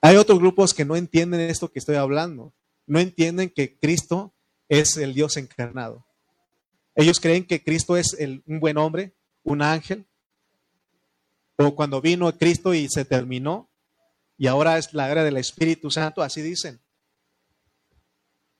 [0.00, 2.52] Hay otros grupos que no entienden esto que estoy hablando.
[2.86, 4.32] No entienden que Cristo
[4.68, 6.06] es el Dios encarnado.
[6.94, 8.16] Ellos creen que Cristo es
[8.46, 9.14] un buen hombre,
[9.44, 10.06] un ángel,
[11.56, 13.70] o cuando vino Cristo y se terminó,
[14.36, 16.80] y ahora es la era del Espíritu Santo, así dicen.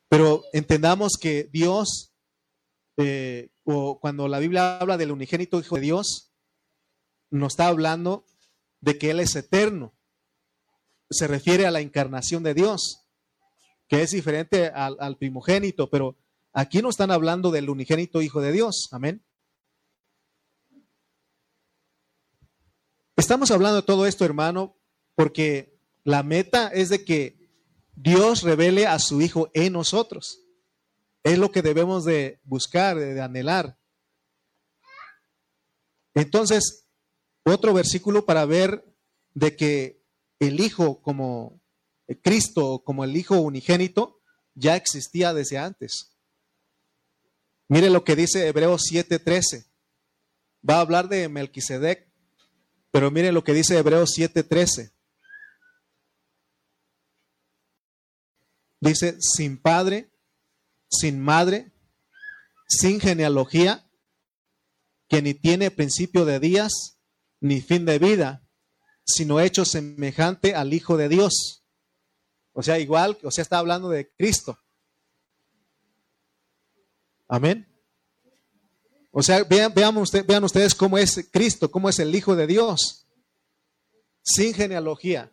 [0.09, 2.13] Pero entendamos que Dios,
[2.97, 6.33] eh, o cuando la Biblia habla del unigénito Hijo de Dios,
[7.31, 8.25] nos está hablando
[8.81, 9.93] de que Él es eterno.
[11.11, 13.08] Se refiere a la encarnación de Dios,
[13.89, 16.17] que es diferente al, primogénito, pero
[16.53, 18.89] aquí no están hablando del unigénito Hijo de Dios.
[18.93, 19.25] Amén.
[23.17, 24.77] Estamos hablando de todo esto, hermano,
[25.15, 27.51] porque la meta es de que
[27.95, 30.45] Dios revele a su Hijo en nosotros.
[31.25, 33.79] Es lo que debemos de buscar, de anhelar.
[36.15, 36.87] Entonces,
[37.43, 38.85] otro versículo para ver
[39.33, 40.05] de que
[40.39, 41.61] el Hijo como
[42.23, 44.21] Cristo, como el Hijo unigénito,
[44.55, 46.17] ya existía desde antes.
[47.69, 49.67] Mire lo que dice Hebreos 7:13.
[50.69, 52.09] Va a hablar de Melquisedec
[52.91, 54.93] pero miren lo que dice Hebreos 7:13.
[58.81, 60.13] Dice, sin padre,
[60.89, 61.73] sin madre,
[62.69, 63.91] sin genealogía,
[65.09, 66.99] que ni tiene principio de días,
[67.41, 68.49] ni fin de vida,
[69.05, 71.58] sino hecho semejante al Hijo de Dios.
[72.59, 74.59] O sea, igual, o sea, está hablando de Cristo.
[77.29, 77.69] Amén.
[79.13, 79.95] O sea, vean, vean,
[80.27, 83.07] vean ustedes cómo es Cristo, cómo es el Hijo de Dios,
[84.25, 85.31] sin genealogía.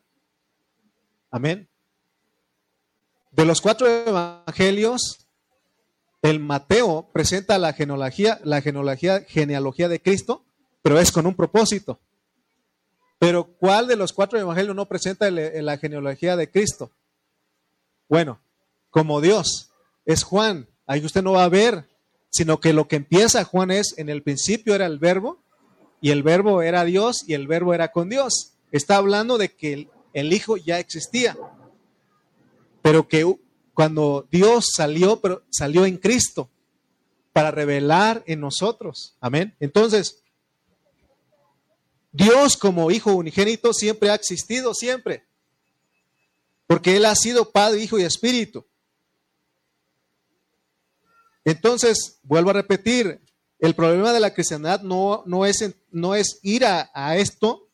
[1.32, 1.68] Amén.
[3.32, 5.26] De los cuatro evangelios,
[6.22, 10.46] el Mateo presenta la genealogía, la genealogía, genealogía de Cristo,
[10.84, 12.00] pero es con un propósito.
[13.18, 16.92] Pero ¿cuál de los cuatro evangelios no presenta la genealogía de Cristo?
[18.08, 18.40] Bueno,
[18.90, 19.72] como Dios,
[20.06, 20.68] es Juan.
[20.88, 21.88] Ahí usted no va a ver,
[22.30, 25.40] sino que lo que empieza Juan es, en el principio era el verbo,
[26.02, 28.54] y el verbo era Dios, y el verbo era con Dios.
[28.72, 31.38] Está hablando de que el, Hijo ya existía,
[32.82, 33.26] pero que
[33.74, 36.50] cuando Dios salió, pero salió en Cristo
[37.34, 39.16] para revelar en nosotros.
[39.20, 39.54] Amén.
[39.60, 40.24] Entonces,
[42.14, 45.25] Dios como Hijo unigénito siempre ha existido, siempre.
[46.68, 48.66] Porque Él ha sido Padre, Hijo y Espíritu.
[51.44, 53.22] Entonces, vuelvo a repetir,
[53.60, 57.70] el problema de la cristiandad no, no, es, no es ir a, a, esto,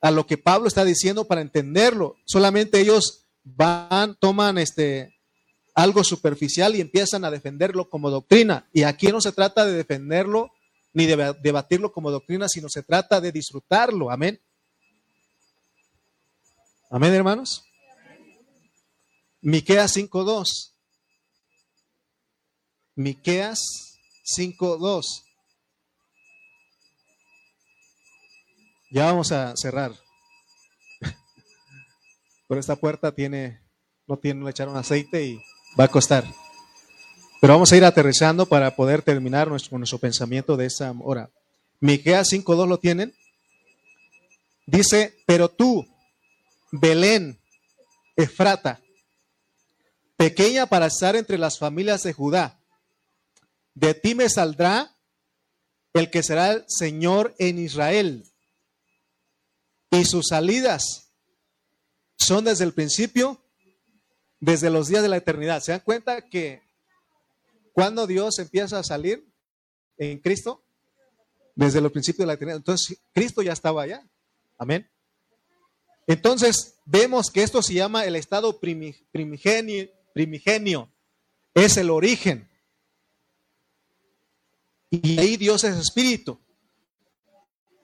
[0.00, 2.16] a lo que Pablo está diciendo para entenderlo.
[2.24, 5.18] Solamente ellos van, toman este,
[5.74, 8.68] algo superficial y empiezan a defenderlo como doctrina.
[8.72, 10.50] Y aquí no se trata de defenderlo
[10.92, 14.10] ni de debatirlo como doctrina, sino se trata de disfrutarlo.
[14.10, 14.40] Amén.
[16.90, 17.67] Amén, hermanos.
[19.40, 20.74] Miqueas 5:2.
[22.96, 23.60] Miqueas
[24.24, 25.24] 5:2.
[28.90, 29.92] Ya vamos a cerrar.
[32.48, 33.60] Pero esta puerta tiene,
[34.06, 35.40] no tiene, le echaron aceite y
[35.78, 36.24] va a costar.
[37.40, 41.30] Pero vamos a ir aterrizando para poder terminar nuestro, nuestro pensamiento de esa hora.
[41.80, 43.14] Miqueas 5.2 lo tienen.
[44.66, 45.86] Dice, pero tú,
[46.72, 47.38] Belén,
[48.16, 48.80] Efrata,
[50.18, 52.60] pequeña para estar entre las familias de Judá,
[53.74, 54.96] de ti me saldrá
[55.94, 58.24] el que será el Señor en Israel.
[59.92, 61.12] Y sus salidas
[62.18, 63.40] son desde el principio,
[64.40, 65.62] desde los días de la eternidad.
[65.62, 66.62] ¿Se dan cuenta que
[67.72, 69.24] cuando Dios empieza a salir
[69.98, 70.64] en Cristo?
[71.54, 72.58] Desde el principio de la eternidad.
[72.58, 74.04] Entonces, Cristo ya estaba allá.
[74.58, 74.90] Amén.
[76.08, 79.88] Entonces, vemos que esto se llama el estado primigenio,
[80.18, 80.92] primigenio.
[81.54, 82.50] Es el origen.
[84.90, 86.40] Y ahí Dios es espíritu.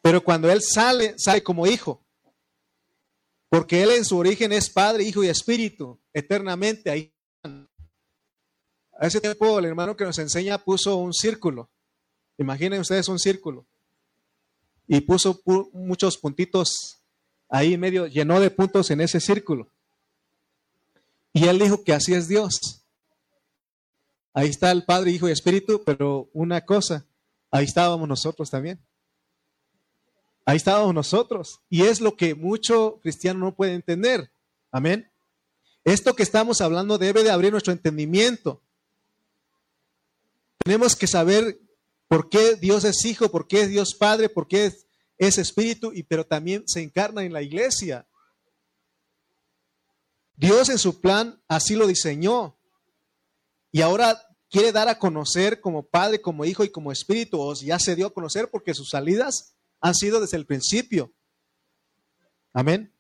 [0.03, 2.05] Pero cuando Él sale, sale como hijo.
[3.49, 7.15] Porque Él en su origen es Padre, Hijo y Espíritu, eternamente ahí
[8.97, 11.71] a ese tiempo el hermano que nos enseña puso un círculo.
[12.37, 13.65] Imaginen ustedes un círculo.
[14.89, 15.41] Y puso
[15.73, 17.01] muchos puntitos
[17.49, 19.74] ahí medio, llenó de puntos en ese círculo.
[21.35, 22.81] Y él dijo que así es Dios.
[24.33, 27.05] Ahí está el Padre, Hijo y Espíritu, pero una cosa,
[27.51, 28.81] ahí estábamos nosotros también.
[30.47, 31.61] Ahí estábamos nosotros.
[31.69, 34.31] Y es lo que mucho cristiano no puede entender.
[34.71, 35.11] Amén.
[35.85, 38.63] Esto que estamos hablando debe de abrir nuestro entendimiento.
[40.65, 41.59] Tenemos que saber
[42.09, 44.73] por qué Dios es Hijo, por qué es Dios Padre, por qué
[45.19, 48.07] es, Espíritu, y, pero también se encarna en la iglesia.
[50.37, 52.59] Dios en su plan así lo diseñó.
[53.73, 54.21] Y ahora
[54.51, 58.07] quiere dar a conocer como Padre, como Hijo y como Espíritu, o ya se dio
[58.07, 61.13] a conocer porque sus salidas han sido desde el principio.
[62.53, 62.95] Amén.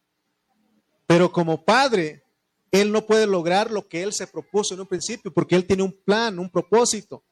[1.06, 2.24] Pero como Padre,
[2.70, 5.82] Él no puede lograr lo que Él se propuso en un principio, porque Él tiene
[5.82, 7.24] un plan, un propósito.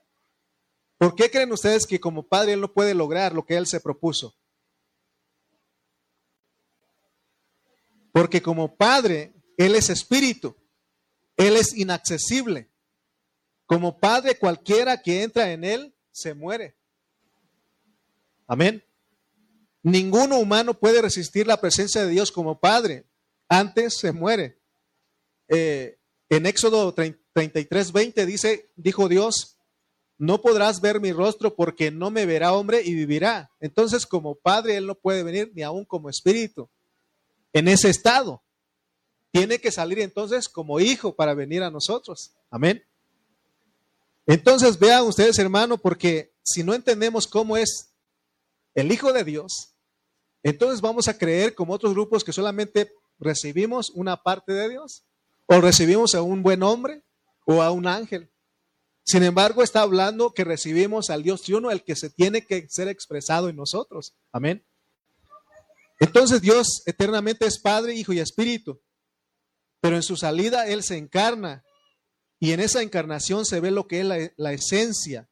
[1.02, 3.80] ¿Por qué creen ustedes que como padre él no puede lograr lo que él se
[3.80, 4.36] propuso?
[8.12, 9.34] Porque como padre,
[9.64, 10.56] él es espíritu,
[11.36, 12.68] él es inaccesible.
[13.66, 16.76] Como padre, cualquiera que entra en él se muere.
[18.46, 18.84] Amén.
[19.82, 23.06] Ninguno humano puede resistir la presencia de Dios como padre.
[23.48, 24.58] Antes se muere.
[25.48, 25.98] Eh,
[26.28, 29.58] en Éxodo 33, 20 dice, dijo Dios,
[30.18, 33.50] no podrás ver mi rostro porque no me verá hombre y vivirá.
[33.60, 36.68] Entonces, como padre, él no puede venir ni aún como espíritu
[37.52, 38.41] en ese estado.
[39.32, 42.32] Tiene que salir entonces como hijo para venir a nosotros.
[42.50, 42.84] Amén.
[44.26, 47.90] Entonces, vean ustedes, hermano, porque si no entendemos cómo es
[48.74, 49.74] el Hijo de Dios,
[50.42, 55.04] entonces vamos a creer como otros grupos que solamente recibimos una parte de Dios
[55.46, 57.02] o recibimos a un buen hombre
[57.44, 58.30] o a un ángel.
[59.04, 62.88] Sin embargo, está hablando que recibimos al Dios triuno, el que se tiene que ser
[62.88, 64.14] expresado en nosotros.
[64.30, 64.64] Amén.
[65.98, 68.80] Entonces Dios eternamente es Padre, Hijo y Espíritu.
[69.82, 71.64] Pero en su salida Él se encarna.
[72.38, 75.28] Y en esa encarnación se ve lo que es la, esencia.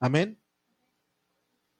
[0.00, 0.42] Amén.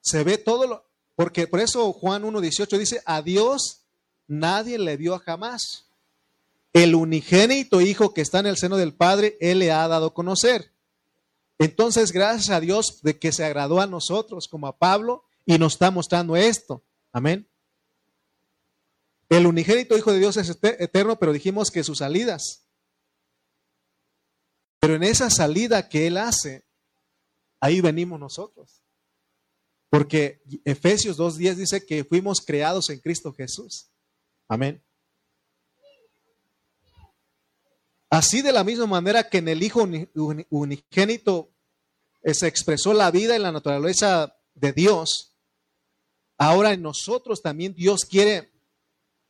[0.00, 0.88] Se ve todo lo...
[1.16, 3.84] Porque por eso Juan 1.18 dice, a Dios
[4.28, 5.86] nadie le vio jamás.
[6.72, 10.72] El unigénito Hijo que está en el seno del Padre, Él le ha dado conocer.
[11.58, 15.72] Entonces, gracias a Dios de que se agradó a nosotros como a Pablo y nos
[15.72, 16.84] está mostrando esto.
[17.12, 17.47] Amén.
[19.28, 22.64] El unigénito Hijo de Dios es eterno, pero dijimos que sus salidas.
[24.80, 26.64] Pero en esa salida que Él hace,
[27.60, 28.82] ahí venimos nosotros.
[29.90, 33.88] Porque Efesios 2.10 dice que fuimos creados en Cristo Jesús.
[34.46, 34.82] Amén.
[38.10, 39.86] Así de la misma manera que en el Hijo
[40.50, 41.50] unigénito
[42.22, 45.34] eh, se expresó la vida y la naturaleza de Dios,
[46.38, 48.50] ahora en nosotros también Dios quiere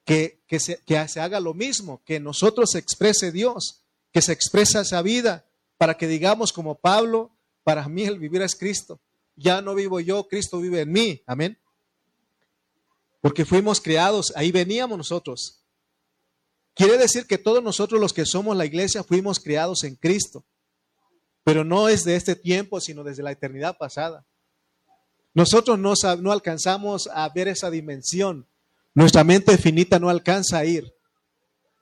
[0.09, 4.81] que, se, que se haga lo mismo, que nosotros se exprese Dios, que se expresa
[4.81, 5.45] esa vida,
[5.77, 7.31] para que digamos como Pablo,
[7.63, 9.01] para mí el vivir es Cristo.
[9.37, 11.23] Ya no vivo yo, Cristo vive en mí.
[11.27, 11.59] Amén.
[13.21, 15.61] Porque fuimos creados, ahí veníamos nosotros.
[16.73, 20.43] Quiere decir que todos nosotros los que somos la iglesia fuimos criados en Cristo,
[21.45, 24.25] pero no es de este tiempo, sino desde la eternidad pasada.
[25.35, 28.49] Nosotros no, no alcanzamos a ver esa dimensión,
[28.99, 30.93] nuestra mente finita no alcanza a ir.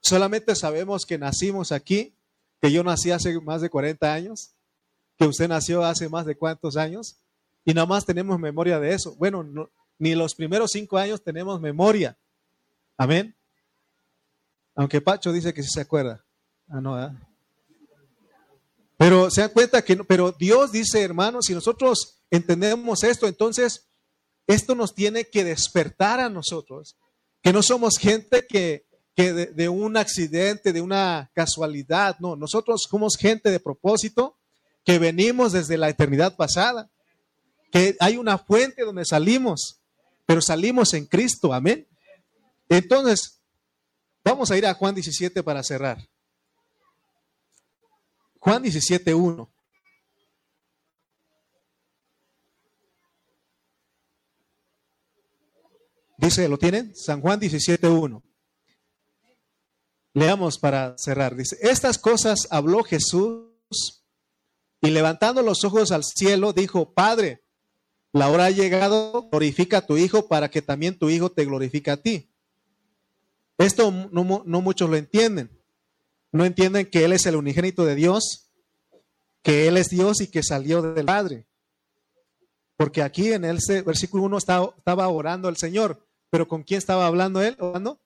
[0.03, 2.15] Solamente sabemos que nacimos aquí,
[2.61, 4.51] que yo nací hace más de 40 años,
[5.17, 7.17] que usted nació hace más de cuántos años,
[7.65, 9.17] y nada más tenemos memoria de eso.
[9.17, 12.19] Bueno, ni los primeros cinco años tenemos memoria.
[12.99, 13.35] Amén.
[14.75, 16.23] Aunque Pacho dice que sí se acuerda.
[16.69, 17.19] Ah, no,
[18.99, 23.89] Pero se dan cuenta que no, pero Dios dice, hermanos, si nosotros entendemos esto, entonces
[24.47, 26.95] esto nos tiene que despertar a nosotros,
[27.47, 33.17] que no somos gente que, de, de, un accidente, de una casualidad, no, nosotros somos
[33.17, 34.37] gente de propósito,
[34.85, 36.91] que venimos desde la eternidad pasada,
[37.71, 39.79] que hay una fuente donde salimos,
[40.27, 41.87] pero salimos en Cristo, amén.
[42.69, 43.37] Entonces,
[44.27, 45.99] Vamos a ir a Juan 17 para cerrar.
[48.41, 49.49] Juan 17, 1.
[56.27, 56.93] Dice, ¿lo tienen?
[56.97, 58.21] San Juan 17, 1.
[60.13, 61.37] Leamos para cerrar.
[61.37, 64.03] Dice, estas cosas habló Jesús
[64.81, 67.45] y levantando los ojos al cielo dijo, Padre,
[68.13, 71.93] la hora ha llegado, glorifica a tu Hijo para que también tu Hijo te glorifique
[71.93, 72.29] a ti.
[73.57, 75.57] Esto no, muchos lo entienden.
[76.33, 78.51] No entienden que Él es el unigénito de Dios,
[79.45, 81.47] que Él es Dios y que salió del Padre.
[82.77, 87.43] Porque aquí en el versículo 1 estaba, orando el Señor, pero ¿con quién estaba hablando
[87.43, 87.57] Él?
[87.61, 88.01] Orando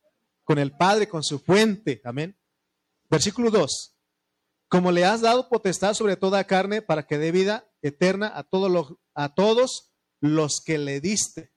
[0.44, 2.00] con el Padre, con su fuente.
[2.04, 2.36] Amén.
[3.08, 3.96] Versículo 2.
[4.68, 8.70] Como le has dado potestad sobre toda carne para que dé vida eterna a todos
[8.70, 11.52] los, a todos los que le diste.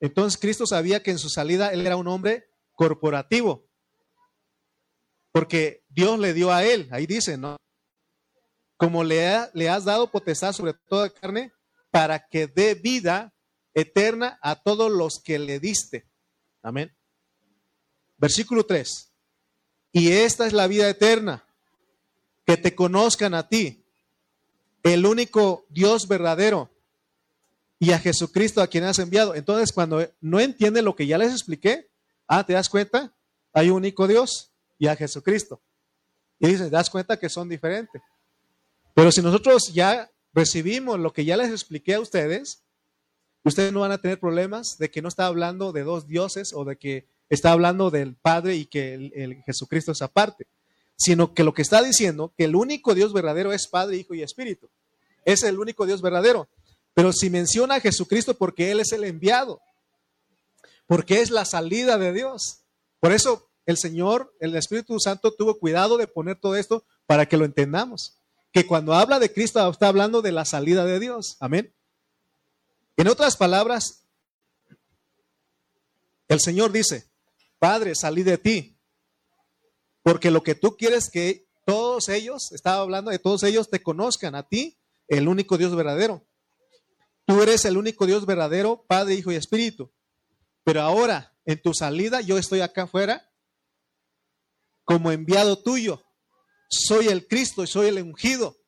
[0.00, 3.68] Entonces Cristo sabía que en su salida Él era un hombre corporativo.
[5.32, 7.56] Porque Dios le dio a él, ahí dice, ¿no?
[8.76, 11.52] Como le, le has dado potestad sobre toda carne
[11.90, 13.34] para que dé vida
[13.74, 16.06] eterna a todos los que le diste.
[16.62, 16.94] Amén.
[18.18, 19.10] Versículo 3.
[19.92, 21.44] Y esta es la vida eterna,
[22.46, 23.84] que te conozcan a ti,
[24.82, 26.70] el único Dios verdadero,
[27.78, 29.34] y a Jesucristo a quien has enviado.
[29.34, 31.90] Entonces, cuando no entiende lo que ya les expliqué,
[32.32, 33.12] Ah, ¿te das cuenta?
[33.52, 35.60] Hay un único Dios y a Jesucristo.
[36.38, 38.00] Y dices, ¿te das cuenta que son diferentes?
[38.94, 42.62] Pero si nosotros ya recibimos lo que ya les expliqué a ustedes,
[43.44, 46.64] ustedes no van a tener problemas de que no está hablando de dos dioses o
[46.64, 50.46] de que está hablando del Padre y que el, Jesucristo es aparte,
[50.96, 54.22] sino que lo que está diciendo, que el único Dios verdadero es Padre, Hijo y
[54.22, 54.68] Espíritu.
[55.24, 56.48] Es el único Dios verdadero.
[56.92, 59.60] Pero si menciona a Jesucristo porque Él es el enviado,
[60.86, 62.62] porque es la salida de Dios.
[62.98, 67.36] Por eso el Señor, el Espíritu Santo tuvo cuidado de poner todo esto para que
[67.36, 68.16] lo entendamos.
[68.52, 71.36] Que cuando habla de Cristo está hablando de la salida de Dios.
[71.38, 71.72] Amén.
[73.00, 74.04] En otras palabras,
[76.28, 77.10] el Señor dice,
[77.58, 78.78] Padre, salí de ti,
[80.02, 84.34] porque lo que tú quieres que todos ellos, estaba hablando de todos ellos, te conozcan
[84.34, 84.78] a ti,
[85.08, 86.28] el único Dios verdadero.
[87.24, 89.90] Tú eres el único Dios verdadero, Padre, Hijo y Espíritu.
[90.62, 93.32] Pero ahora, en tu salida, yo estoy acá afuera
[94.84, 96.04] como enviado tuyo.
[96.68, 98.58] Soy el Cristo y soy el ungido.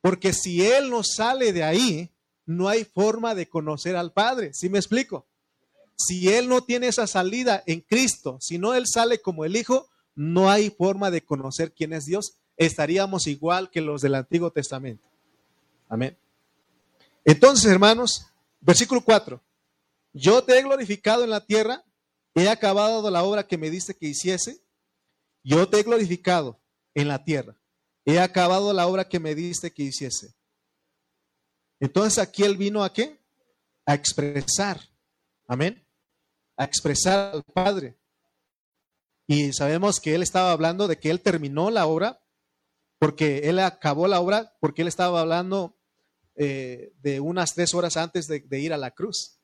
[0.00, 2.12] Porque si Él no sale de ahí,
[2.46, 4.52] no hay forma de conocer al Padre.
[4.54, 5.26] ¿Sí me explico?
[5.96, 9.88] si Él no tiene esa salida en Cristo, si no Él sale como el Hijo,
[10.14, 12.34] no hay forma de conocer quién es Dios.
[12.56, 15.06] Estaríamos igual que los del Antiguo Testamento.
[15.88, 16.16] Amén.
[17.24, 18.26] Entonces, hermanos,
[18.60, 19.40] versículo 4.
[20.12, 21.84] Yo te he glorificado en la tierra,
[22.34, 24.60] he acabado la obra que me diste que hiciese.
[25.42, 26.58] Yo te he glorificado
[26.94, 27.56] en la tierra,
[28.04, 30.34] he acabado la obra que me diste que hiciese.
[31.82, 33.18] Entonces aquí él vino a qué?
[33.86, 34.80] A expresar.
[35.48, 35.84] Amén.
[36.56, 37.96] A expresar al Padre.
[39.26, 42.20] Y sabemos que él estaba hablando de que él terminó la obra,
[43.00, 45.74] porque él acabó la obra, porque él estaba hablando
[46.36, 49.40] eh, de unas tres horas antes de, ir a la cruz.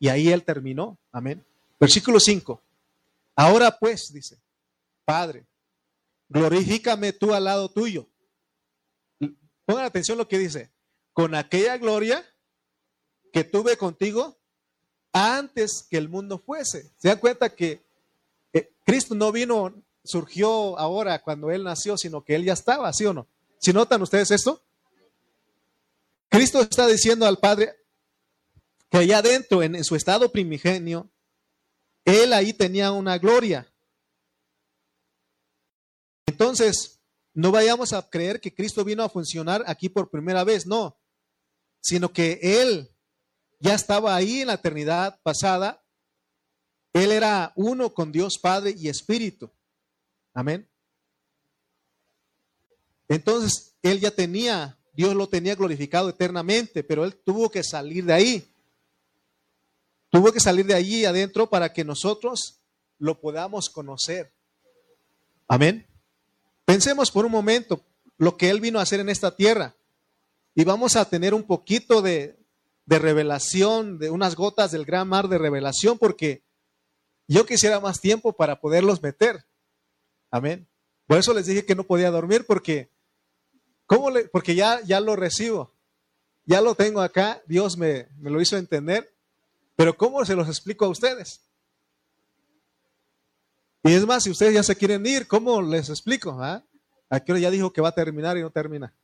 [0.00, 0.98] Y ahí él terminó.
[1.12, 1.46] Amén.
[1.78, 2.60] Versículo 5.
[3.36, 4.40] Ahora pues, dice,
[5.04, 5.46] Padre,
[6.28, 8.08] glorifícame tú al lado tuyo.
[9.64, 10.74] Pongan atención lo que dice.
[11.16, 12.22] Con aquella gloria
[13.32, 14.36] que tuve contigo
[15.14, 16.92] antes que el mundo fuese.
[16.98, 17.82] Se dan cuenta que
[18.52, 23.06] eh, Cristo no vino, surgió ahora cuando Él nació, sino que Él ya estaba, ¿sí
[23.06, 23.26] o no?
[23.58, 24.62] ¿Si notan ustedes esto?
[26.28, 27.74] Cristo está diciendo al Padre
[28.90, 31.08] que allá adentro, en, su estado primigenio,
[32.04, 33.72] Él ahí tenía una gloria.
[36.26, 37.00] Entonces,
[37.32, 40.98] no vayamos a creer que Cristo vino a funcionar aquí por primera vez, no,
[41.86, 42.90] sino que Él
[43.60, 45.84] ya estaba ahí en la eternidad pasada.
[46.92, 49.48] Él era uno con Dios Padre y Espíritu.
[50.34, 50.68] Amén.
[53.06, 58.14] Entonces, Él ya tenía, Dios lo tenía glorificado eternamente, pero Él tuvo que salir de
[58.14, 58.52] ahí.
[60.10, 62.62] Tuvo que salir de allí adentro para que nosotros
[62.98, 64.32] lo podamos conocer.
[65.46, 65.86] Amén.
[66.64, 67.80] Pensemos por un momento
[68.18, 69.76] lo que Él vino a hacer en esta tierra.
[70.58, 72.34] Y vamos a tener un poquito de,
[72.86, 76.44] de revelación, de unas gotas del gran mar de revelación, porque
[77.28, 79.44] yo quisiera más tiempo para poderlos meter.
[80.30, 80.66] Amén.
[81.06, 82.90] Por eso les dije que no podía dormir, porque,
[83.84, 85.74] ¿cómo le, porque ya, ya lo recibo.
[86.46, 89.14] Ya lo tengo acá, Dios me, me lo hizo entender,
[89.76, 91.42] pero ¿cómo se los explico a ustedes?
[93.82, 96.38] Y es más, si ustedes ya se quieren ir, ¿cómo les explico?
[96.40, 96.64] ¿Ah?
[97.10, 98.94] Aquí ya dijo que va a terminar y no termina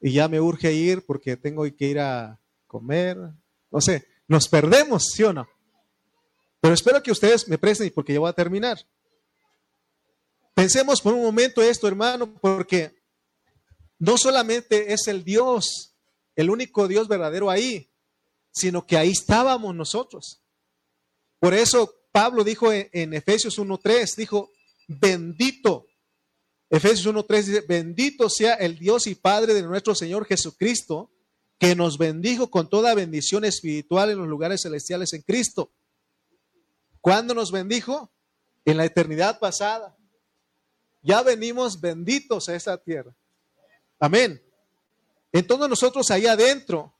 [0.00, 3.16] y ya me urge ir porque tengo que ir a comer.
[3.70, 5.48] No sé, nos perdemos, ¿sí o no?
[6.60, 8.78] Pero espero que ustedes me presten porque ya voy a terminar.
[10.54, 13.02] Pensemos por un momento esto, hermano, porque
[13.98, 15.94] no solamente es el Dios,
[16.34, 17.90] el único Dios verdadero ahí,
[18.50, 20.42] sino que ahí estábamos nosotros.
[21.38, 24.50] Por eso Pablo dijo en, en Efesios 1.3, dijo,
[24.88, 25.86] bendito
[26.68, 31.10] Efesios 1.3 dice, bendito sea el Dios y Padre de nuestro Señor Jesucristo,
[31.58, 35.72] que nos bendijo con toda bendición espiritual en los lugares celestiales en Cristo.
[37.00, 38.10] ¿Cuándo nos bendijo?
[38.64, 39.96] En la eternidad pasada.
[41.02, 43.14] Ya venimos benditos a esta tierra.
[43.98, 44.42] Amén.
[45.32, 46.92] Entonces nosotros ahí adentro,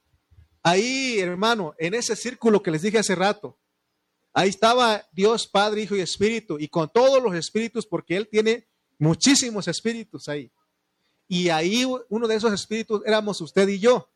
[0.63, 3.59] ahí hermano, en ese círculo que les dije hace rato,
[4.33, 8.69] ahí estaba Dios, Padre, Hijo y Espíritu, y con todos los espíritus, porque Él tiene
[8.99, 10.51] Muchísimos espíritus ahí.
[11.29, 14.09] Y ahí uno de esos espíritus éramos usted y yo.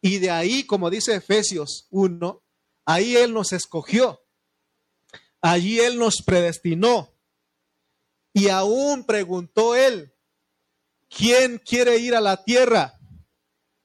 [0.00, 2.42] Y de ahí, como dice Efesios 1,
[2.84, 4.20] ahí Él nos escogió.
[5.40, 7.12] Allí Él nos predestinó.
[8.32, 10.12] Y aún preguntó Él,
[11.08, 12.98] ¿quién quiere ir a la tierra?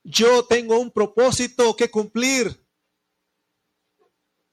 [0.03, 2.65] Yo tengo un propósito que cumplir.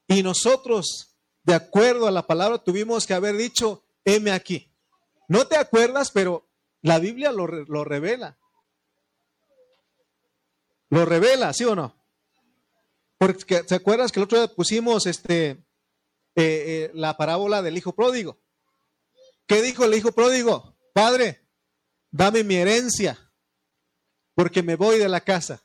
[0.07, 4.68] Y nosotros, de acuerdo a la palabra, tuvimos que haber dicho, heme aquí.
[5.29, 6.49] No te acuerdas, pero
[6.81, 8.39] la Biblia lo, revela.
[10.89, 11.95] Lo revela, ¿sí o no?
[13.19, 15.57] Porque te acuerdas que el otro día pusimos este, eh,
[16.37, 18.41] eh, la parábola del hijo pródigo.
[19.47, 20.77] ¿Qué dijo el hijo pródigo?
[20.95, 21.47] Padre,
[22.11, 23.33] dame mi herencia,
[24.35, 25.63] porque me voy de la casa.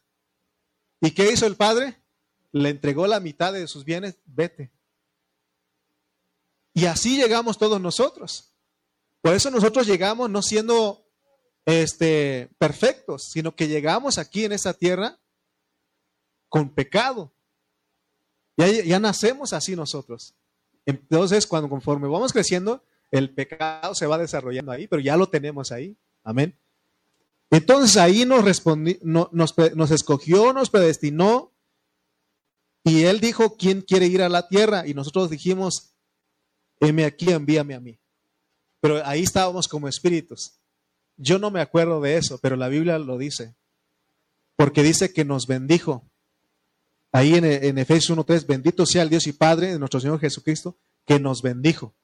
[1.00, 2.02] ¿Y qué hizo el padre?
[2.52, 4.74] Le entregó la mitad de sus bienes, vete.
[6.74, 8.53] Y así llegamos todos nosotros.
[9.24, 11.08] Por eso nosotros llegamos no siendo
[11.66, 15.18] este, perfectos, sino que llegamos aquí en esta tierra
[16.50, 17.34] con pecado.
[18.58, 20.36] Ya, nacemos así nosotros.
[20.86, 25.72] Entonces, cuando conforme vamos creciendo, el pecado se va desarrollando ahí, pero ya lo tenemos
[25.72, 25.98] ahí.
[26.26, 26.60] Amén.
[27.50, 31.54] Entonces ahí nos, respondi, nos, nos escogió, nos predestinó,
[32.84, 34.86] y él dijo, ¿quién quiere ir a la tierra?
[34.86, 35.96] Y nosotros dijimos,
[36.82, 38.03] heme aquí, envíame a mí.
[38.84, 40.60] Pero ahí estábamos como espíritus.
[41.16, 43.56] Yo no me acuerdo de eso, pero la Biblia lo dice.
[44.58, 46.12] Porque dice que nos bendijo.
[47.14, 50.78] Ahí en, en Efesios 1.3, bendito sea el Dios y Padre de nuestro Señor Jesucristo,
[51.06, 51.96] que nos bendijo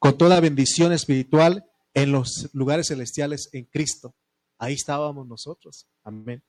[0.00, 4.16] con toda bendición espiritual en los lugares celestiales en Cristo.
[4.58, 5.86] Ahí estábamos nosotros.
[6.02, 6.42] Amén.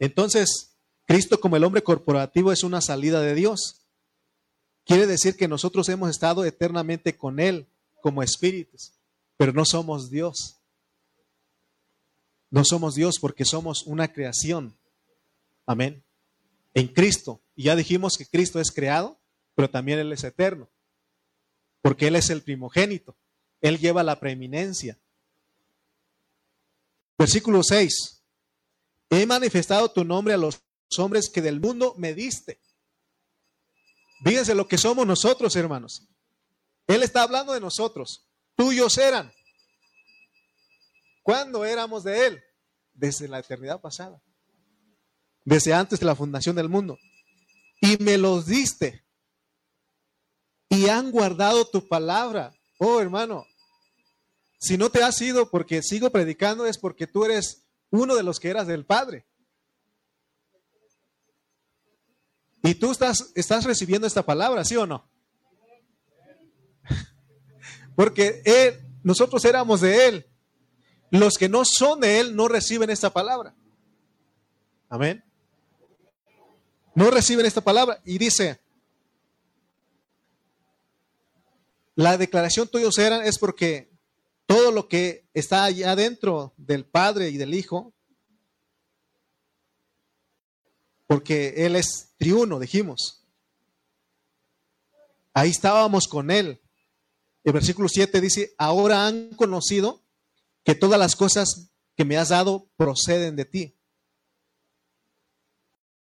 [0.00, 3.77] Entonces, Cristo como el hombre corporativo es una salida de Dios.
[4.88, 7.66] Quiere decir que nosotros hemos estado eternamente con Él
[8.00, 8.94] como espíritus,
[9.36, 10.56] pero no somos Dios.
[12.48, 14.74] No somos Dios porque somos una creación.
[15.66, 16.02] Amén.
[16.72, 17.38] En Cristo.
[17.54, 19.18] Y ya dijimos que Cristo es creado,
[19.54, 20.66] pero también Él es eterno.
[21.82, 23.14] Porque Él es el primogénito.
[23.60, 24.96] Él lleva la preeminencia.
[27.18, 28.22] Versículo 6.
[29.10, 30.62] He manifestado tu nombre a los
[30.96, 32.58] hombres que del mundo me diste.
[34.24, 36.02] Fíjense lo que somos nosotros, hermanos.
[36.86, 38.26] Él está hablando de nosotros.
[38.56, 39.32] Tuyos eran.
[41.22, 42.42] ¿Cuándo éramos de Él?
[42.94, 44.20] Desde la eternidad pasada.
[45.44, 46.98] Desde antes de la fundación del mundo.
[47.80, 49.04] Y me los diste.
[50.68, 52.52] Y han guardado tu palabra.
[52.78, 53.46] Oh, hermano.
[54.58, 58.40] Si no te has ido porque sigo predicando es porque tú eres uno de los
[58.40, 59.27] que eras del Padre.
[62.62, 65.08] Y tú estás, estás recibiendo esta palabra, ¿sí o no?
[67.96, 70.26] Porque él, nosotros éramos de Él.
[71.10, 73.54] Los que no son de Él no reciben esta palabra.
[74.88, 75.24] Amén.
[76.94, 78.00] No reciben esta palabra.
[78.04, 78.60] Y dice,
[81.94, 83.90] la declaración tuyos eran es porque
[84.46, 87.94] todo lo que está allá dentro del Padre y del Hijo
[91.08, 93.24] porque Él es triuno, dijimos.
[95.32, 96.60] Ahí estábamos con Él.
[97.42, 100.02] El versículo 7 dice, ahora han conocido
[100.64, 103.74] que todas las cosas que me has dado proceden de ti.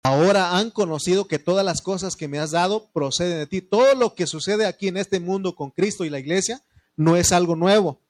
[0.02, 3.62] Ahora han conocido que todas las cosas que me has dado proceden de ti.
[3.62, 6.64] Todo lo que sucede aquí en este mundo con Cristo y la iglesia
[6.96, 8.02] no es algo nuevo.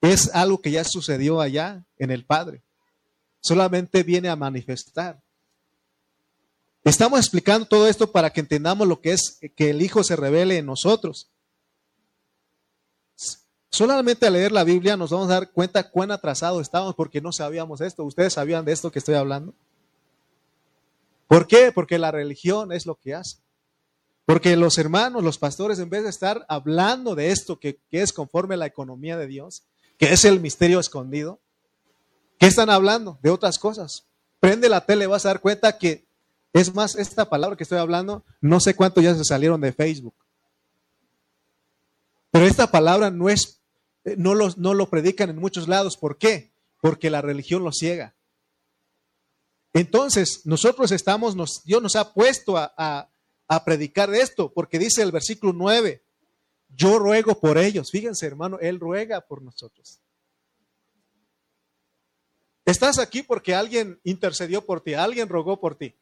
[0.00, 2.62] Es algo que ya sucedió allá en el Padre.
[3.40, 5.22] Solamente viene a manifestar.
[6.82, 10.56] Estamos explicando todo esto para que entendamos lo que es que el Hijo se revele
[10.56, 11.30] en nosotros.
[13.70, 17.32] Solamente al leer la Biblia nos vamos a dar cuenta cuán atrasados estamos porque no
[17.32, 18.02] sabíamos esto.
[18.04, 19.54] ¿Ustedes sabían de esto que estoy hablando?
[21.28, 21.70] ¿Por qué?
[21.70, 23.36] Porque la religión es lo que hace.
[24.24, 28.12] Porque los hermanos, los pastores, en vez de estar hablando de esto que, que es
[28.12, 29.64] conforme a la economía de Dios,
[29.98, 31.40] que es el misterio escondido,
[32.38, 33.18] ¿qué están hablando?
[33.22, 34.06] De otras cosas.
[34.40, 36.09] Prende la tele, vas a dar cuenta que
[36.52, 40.14] es más, esta palabra que estoy hablando, no sé cuánto ya se salieron de Facebook.
[42.30, 43.60] Pero esta palabra no es,
[44.04, 45.96] eh, no lo, no lo predican en muchos lados.
[45.96, 46.52] ¿Por qué?
[46.80, 48.14] Porque la religión lo ciega.
[49.72, 53.10] Entonces, nosotros estamos, nos, Dios nos ha puesto a, a,
[53.46, 56.02] a predicar esto, porque dice el versículo 9,
[56.68, 57.90] yo ruego por ellos.
[57.90, 60.00] Fíjense, hermano, Él ruega por nosotros.
[62.64, 65.96] Estás aquí porque alguien intercedió por ti, alguien rogó por ti.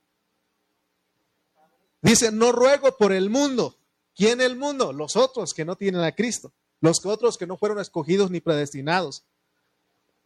[2.00, 3.76] Dice, no ruego por el mundo.
[4.14, 4.92] ¿Quién el mundo?
[4.92, 6.52] Los otros que no tienen a Cristo.
[6.80, 9.24] Los otros que no fueron escogidos ni predestinados.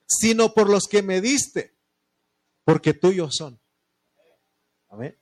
[0.06, 1.72] Sino por los que me diste.
[2.64, 3.58] Porque tuyos son.
[4.88, 5.16] Amén.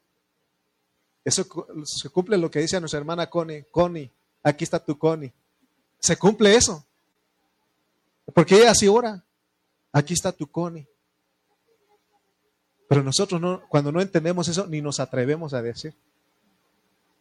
[1.24, 1.46] Eso
[1.84, 3.64] se cumple lo que dice a nuestra hermana Connie.
[3.70, 4.10] Connie,
[4.42, 5.32] aquí está tu Connie.
[5.98, 6.84] Se cumple eso.
[8.34, 9.24] Porque ella así ora.
[9.92, 10.86] Aquí está tu Connie.
[12.88, 15.94] Pero nosotros no, cuando no entendemos eso, ni nos atrevemos a decir.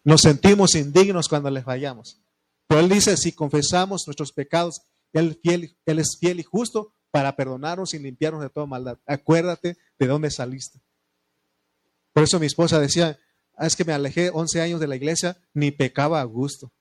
[0.04, 2.22] Nos sentimos indignos cuando les fallamos.
[2.68, 4.82] Pero Él dice, si confesamos nuestros pecados,
[5.14, 9.00] él, fiel, él es fiel y justo para perdonarnos y limpiarnos de toda maldad.
[9.06, 10.80] Acuérdate de dónde saliste.
[12.14, 13.18] Por eso mi esposa decía,
[13.56, 16.72] ah, es que me alejé 11 años de la iglesia, ni pecaba a gusto.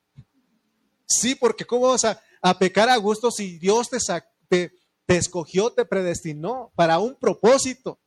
[1.07, 3.99] Sí, porque ¿cómo vas a, pecar a gusto si Dios te,
[4.49, 4.73] te,
[5.07, 7.99] te escogió, te predestinó para un propósito,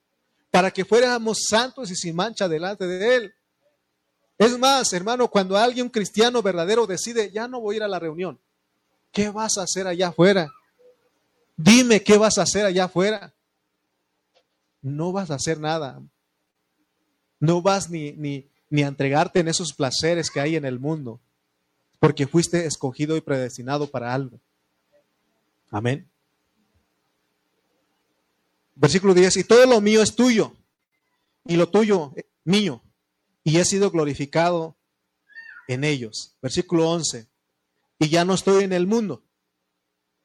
[0.52, 3.34] para que fuéramos santos y sin mancha delante de Él?
[4.42, 8.00] Es más, hermano, cuando alguien cristiano verdadero decide, ya no voy a ir a la
[8.00, 8.40] reunión,
[9.12, 10.50] ¿qué vas a hacer allá afuera?
[11.56, 13.36] Dime qué vas a hacer allá afuera.
[14.82, 16.02] No vas a hacer nada.
[17.40, 21.20] No vas ni, ni, ni a entregarte en esos placeres que hay en el mundo,
[22.00, 24.40] porque fuiste escogido y predestinado para algo.
[25.70, 26.10] Amén.
[28.74, 30.56] Versículo 10, y todo lo mío es tuyo,
[31.46, 32.82] y lo tuyo eh, mío
[33.44, 34.78] y he sido glorificado
[35.68, 36.36] en ellos.
[36.42, 37.28] Versículo 11.
[38.00, 39.24] Y ya no estoy en el mundo.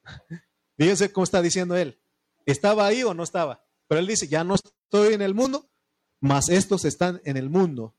[0.79, 2.01] Fíjense cómo está diciendo él.
[2.45, 3.65] ¿Estaba ahí o no estaba?
[3.89, 5.69] Pero él dice, ya no estoy en el mundo,
[6.21, 7.95] mas estos están en el mundo.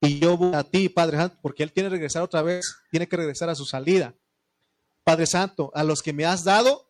[0.00, 3.08] Y yo voy a ti, Padre Santo, porque Él tiene que regresar otra vez, tiene
[3.08, 4.14] que regresar a su salida.
[5.04, 6.86] Padre Santo, a los que me has dado,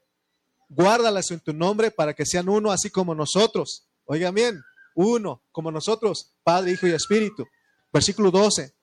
[0.69, 3.87] guárdalas en tu nombre para que sean uno así como nosotros.
[4.05, 4.63] Oigan bien,
[4.97, 7.47] uno como nosotros, Padre, Hijo y Espíritu.
[7.93, 8.75] Versículo 12.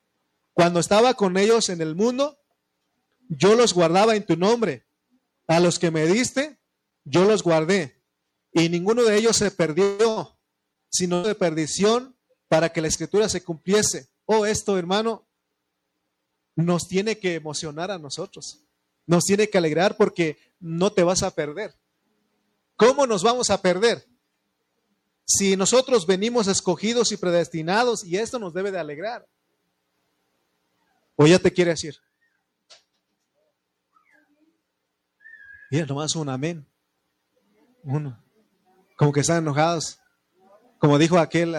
[0.53, 2.39] Cuando estaba con ellos en el mundo,
[3.27, 4.85] yo los guardaba en tu nombre.
[5.47, 6.59] A los que me diste,
[7.03, 8.01] yo los guardé.
[8.53, 10.37] Y ninguno de ellos se perdió,
[10.89, 12.15] sino de perdición
[12.47, 14.09] para que la escritura se cumpliese.
[14.25, 15.27] Oh, esto, hermano,
[16.55, 18.63] nos tiene que emocionar a nosotros.
[19.07, 21.75] Nos tiene que alegrar porque no te vas a perder.
[22.75, 24.07] ¿Cómo nos vamos a perder?
[25.25, 29.27] Si nosotros venimos escogidos y predestinados, y esto nos debe de alegrar.
[31.15, 31.95] O ya te quiere decir.
[35.71, 36.65] Mira, nomás un amén.
[37.83, 38.21] Uno.
[38.97, 39.99] Como que están enojados.
[40.77, 41.55] Como dijo aquel,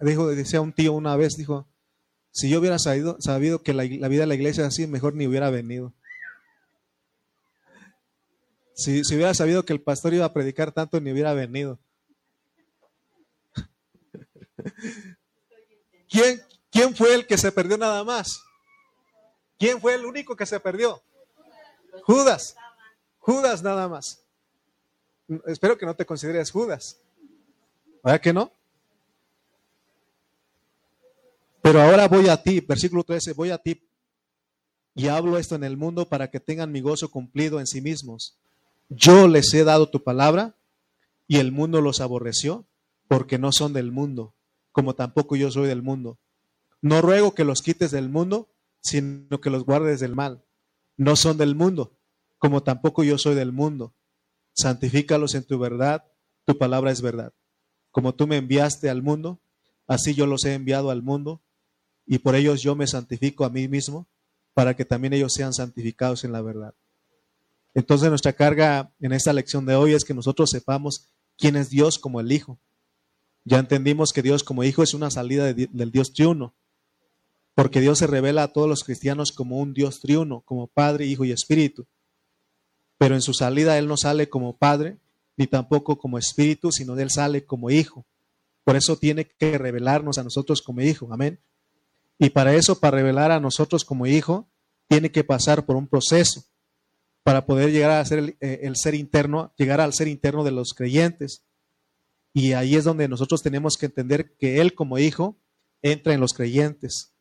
[0.00, 1.66] dijo, decía un tío una vez, dijo,
[2.32, 5.26] si yo hubiera sabido, sabido que la, vida de la iglesia es así, mejor ni
[5.26, 5.94] hubiera venido.
[8.74, 11.78] Si, si, hubiera sabido que el pastor iba a predicar tanto, ni hubiera venido.
[16.08, 18.40] ¿Quién, ¿Quién fue el que se perdió nada más?
[19.58, 21.02] ¿Quién fue el único que se perdió?
[22.04, 22.56] Judas.
[23.18, 24.22] Judas nada más.
[25.46, 27.00] Espero que no te consideres Judas.
[28.04, 28.52] ¿Verdad que no?
[31.62, 33.82] Pero ahora voy a ti, versículo 13, voy a ti
[34.94, 38.36] y hablo esto en el mundo para que tengan mi gozo cumplido en sí mismos.
[38.88, 40.54] Yo les he dado tu palabra
[41.28, 42.64] y el mundo los aborreció
[43.08, 44.32] porque no son del mundo,
[44.76, 46.18] como tampoco yo soy del mundo.
[46.82, 48.50] No ruego que los quites del mundo,
[48.82, 50.44] sino que los guardes del mal.
[50.98, 51.96] No son del mundo,
[52.36, 53.94] como tampoco yo soy del mundo.
[54.52, 56.04] Santifícalos en tu verdad,
[56.44, 57.32] tu palabra es verdad.
[57.90, 59.40] Como tú me enviaste al mundo,
[59.86, 61.40] así yo los he enviado al mundo,
[62.04, 64.06] y por ellos yo me santifico a mí mismo,
[64.52, 66.74] para que también ellos sean santificados en la verdad.
[67.72, 71.08] Entonces nuestra carga en esta lección de hoy es que nosotros sepamos
[71.38, 72.58] quién es Dios como el Hijo.
[73.46, 76.52] Ya entendimos que Dios como Hijo es una salida del Dios triuno,
[77.54, 81.24] porque Dios se revela a todos los cristianos como un Dios triuno, como Padre, Hijo
[81.24, 81.86] y Espíritu.
[82.98, 84.98] Pero en su salida Él no sale como Padre,
[85.36, 88.04] ni tampoco como Espíritu, sino Él sale como Hijo.
[88.64, 91.08] Por eso tiene que revelarnos a nosotros como Hijo.
[91.12, 91.38] Amén.
[92.18, 94.48] Y para eso, para revelar a nosotros como Hijo,
[94.88, 96.42] tiene que pasar por un proceso
[97.22, 100.74] para poder llegar a ser eh, el, ser interno, llegar al ser interno de los
[100.74, 101.44] creyentes.
[102.36, 105.38] Y ahí es donde nosotros tenemos que entender que Él como Hijo
[105.80, 107.14] entra en los creyentes.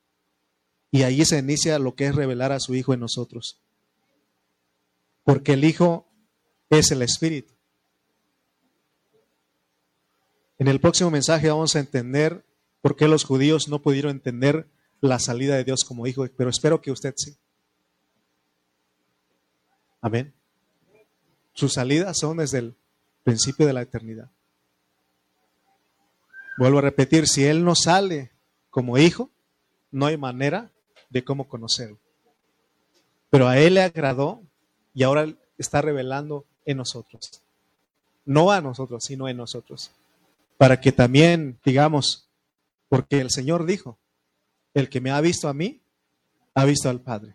[0.91, 3.61] Y ahí se inicia lo que es revelar a su Hijo en nosotros.
[5.23, 6.05] Porque el Hijo
[6.69, 7.53] es el Espíritu.
[10.57, 12.45] En el próximo mensaje vamos a entender
[12.81, 14.67] por qué los judíos no pudieron entender
[14.99, 17.37] la salida de Dios como Hijo, pero espero que usted sí.
[20.01, 20.33] Amén.
[21.53, 22.75] Sus salidas son desde el
[23.23, 24.29] principio de la eternidad.
[26.57, 28.31] Vuelvo a repetir, si Él no sale
[28.69, 29.29] como hijo,
[29.91, 30.71] no hay manera
[31.09, 31.97] de cómo conocerlo.
[33.29, 34.41] Pero a Él le agradó
[34.93, 35.27] y ahora
[35.57, 37.41] está revelando en nosotros.
[38.25, 39.91] No a nosotros, sino en nosotros.
[40.57, 42.27] Para que también digamos,
[42.87, 43.97] porque el Señor dijo,
[44.73, 45.81] el que me ha visto a mí,
[46.53, 47.33] ha visto al Padre.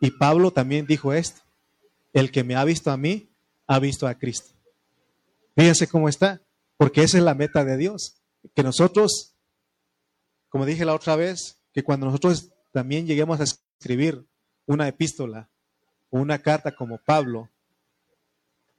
[0.00, 1.40] Y Pablo también dijo esto,
[2.12, 3.28] el que me ha visto a mí,
[3.66, 4.50] ha visto a Cristo.
[5.56, 6.40] Fíjense cómo está,
[6.76, 8.19] porque esa es la meta de Dios.
[8.54, 9.34] Que nosotros,
[10.48, 14.26] como dije la otra vez, que cuando nosotros también lleguemos a escribir
[14.66, 15.48] una epístola
[16.10, 17.48] o una carta como Pablo,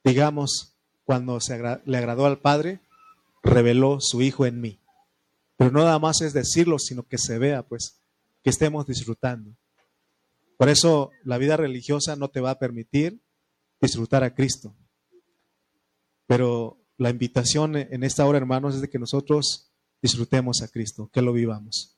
[0.03, 2.79] digamos, cuando se le agradó al Padre,
[3.43, 4.79] reveló su Hijo en mí.
[5.57, 8.01] Pero no nada más es decirlo, sino que se vea, pues,
[8.43, 9.55] que estemos disfrutando.
[10.57, 13.19] Por eso la vida religiosa no te va a permitir
[13.79, 14.75] disfrutar a Cristo.
[16.27, 19.71] Pero la invitación en esta hora, hermanos, es de que nosotros
[20.03, 21.97] disfrutemos a Cristo, que lo vivamos.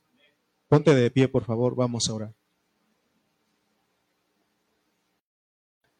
[0.70, 2.34] Ponte de pie, por favor, vamos a orar.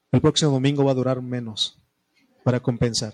[0.10, 1.78] El próximo domingo va a durar menos
[2.46, 3.14] para compensar.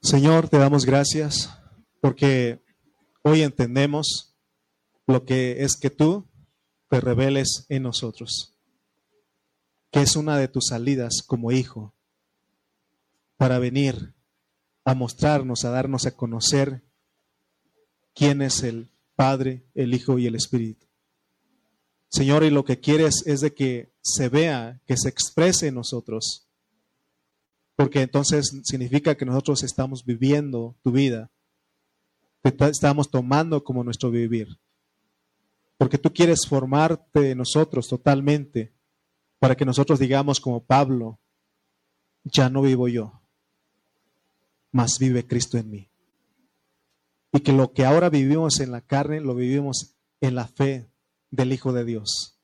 [0.00, 1.56] Señor, te damos gracias
[2.00, 2.60] porque
[3.22, 4.34] hoy entendemos
[5.06, 6.26] lo que es que tú
[6.88, 8.51] te reveles en nosotros,
[9.92, 11.94] que es una de tus salidas como hijo,
[13.36, 14.14] para venir
[14.84, 16.82] a mostrarnos, a darnos a conocer
[18.12, 20.86] quién es el Padre, el Hijo y el Espíritu.
[22.08, 26.48] Señor, y lo que quieres es de que se vea, que se exprese en nosotros
[27.76, 31.30] porque entonces significa que nosotros estamos viviendo tu vida,
[32.44, 34.58] estamos tomando como nuestro vivir,
[35.78, 38.72] porque tú quieres formarte de nosotros totalmente
[39.42, 41.18] para que nosotros digamos como Pablo,
[42.22, 43.22] ya no vivo yo,
[44.70, 45.90] mas vive Cristo en mí.
[47.32, 50.88] Y que lo que ahora vivimos en la carne, lo vivimos en la fe
[51.32, 52.38] del Hijo de Dios.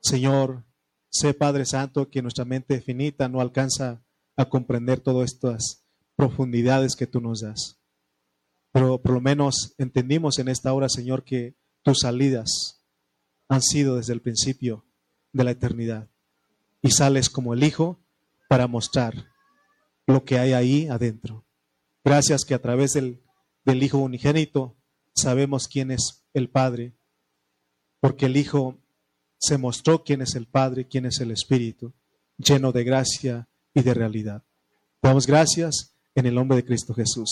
[0.00, 0.64] Señor,
[1.10, 4.02] sé Padre Santo que nuestra mente finita no alcanza
[4.36, 5.84] a comprender todas estas
[6.16, 7.78] profundidades que tú nos das.
[8.72, 12.80] Pero por lo menos entendimos en esta hora, Señor, que tus salidas
[13.48, 14.86] han sido desde el principio
[15.32, 16.08] de la eternidad.
[16.82, 17.98] Y sales como el Hijo
[18.48, 19.28] para mostrar
[20.06, 21.44] lo que hay ahí adentro.
[22.04, 23.22] Gracias que a través del,
[23.64, 24.76] del Hijo unigénito
[25.14, 26.94] sabemos quién es el Padre,
[28.00, 28.78] porque el Hijo
[29.38, 31.92] se mostró quién es el Padre, quién es el Espíritu,
[32.36, 34.44] lleno de gracia y de realidad.
[35.02, 37.30] Damos gracias en el nombre de Cristo Jesús.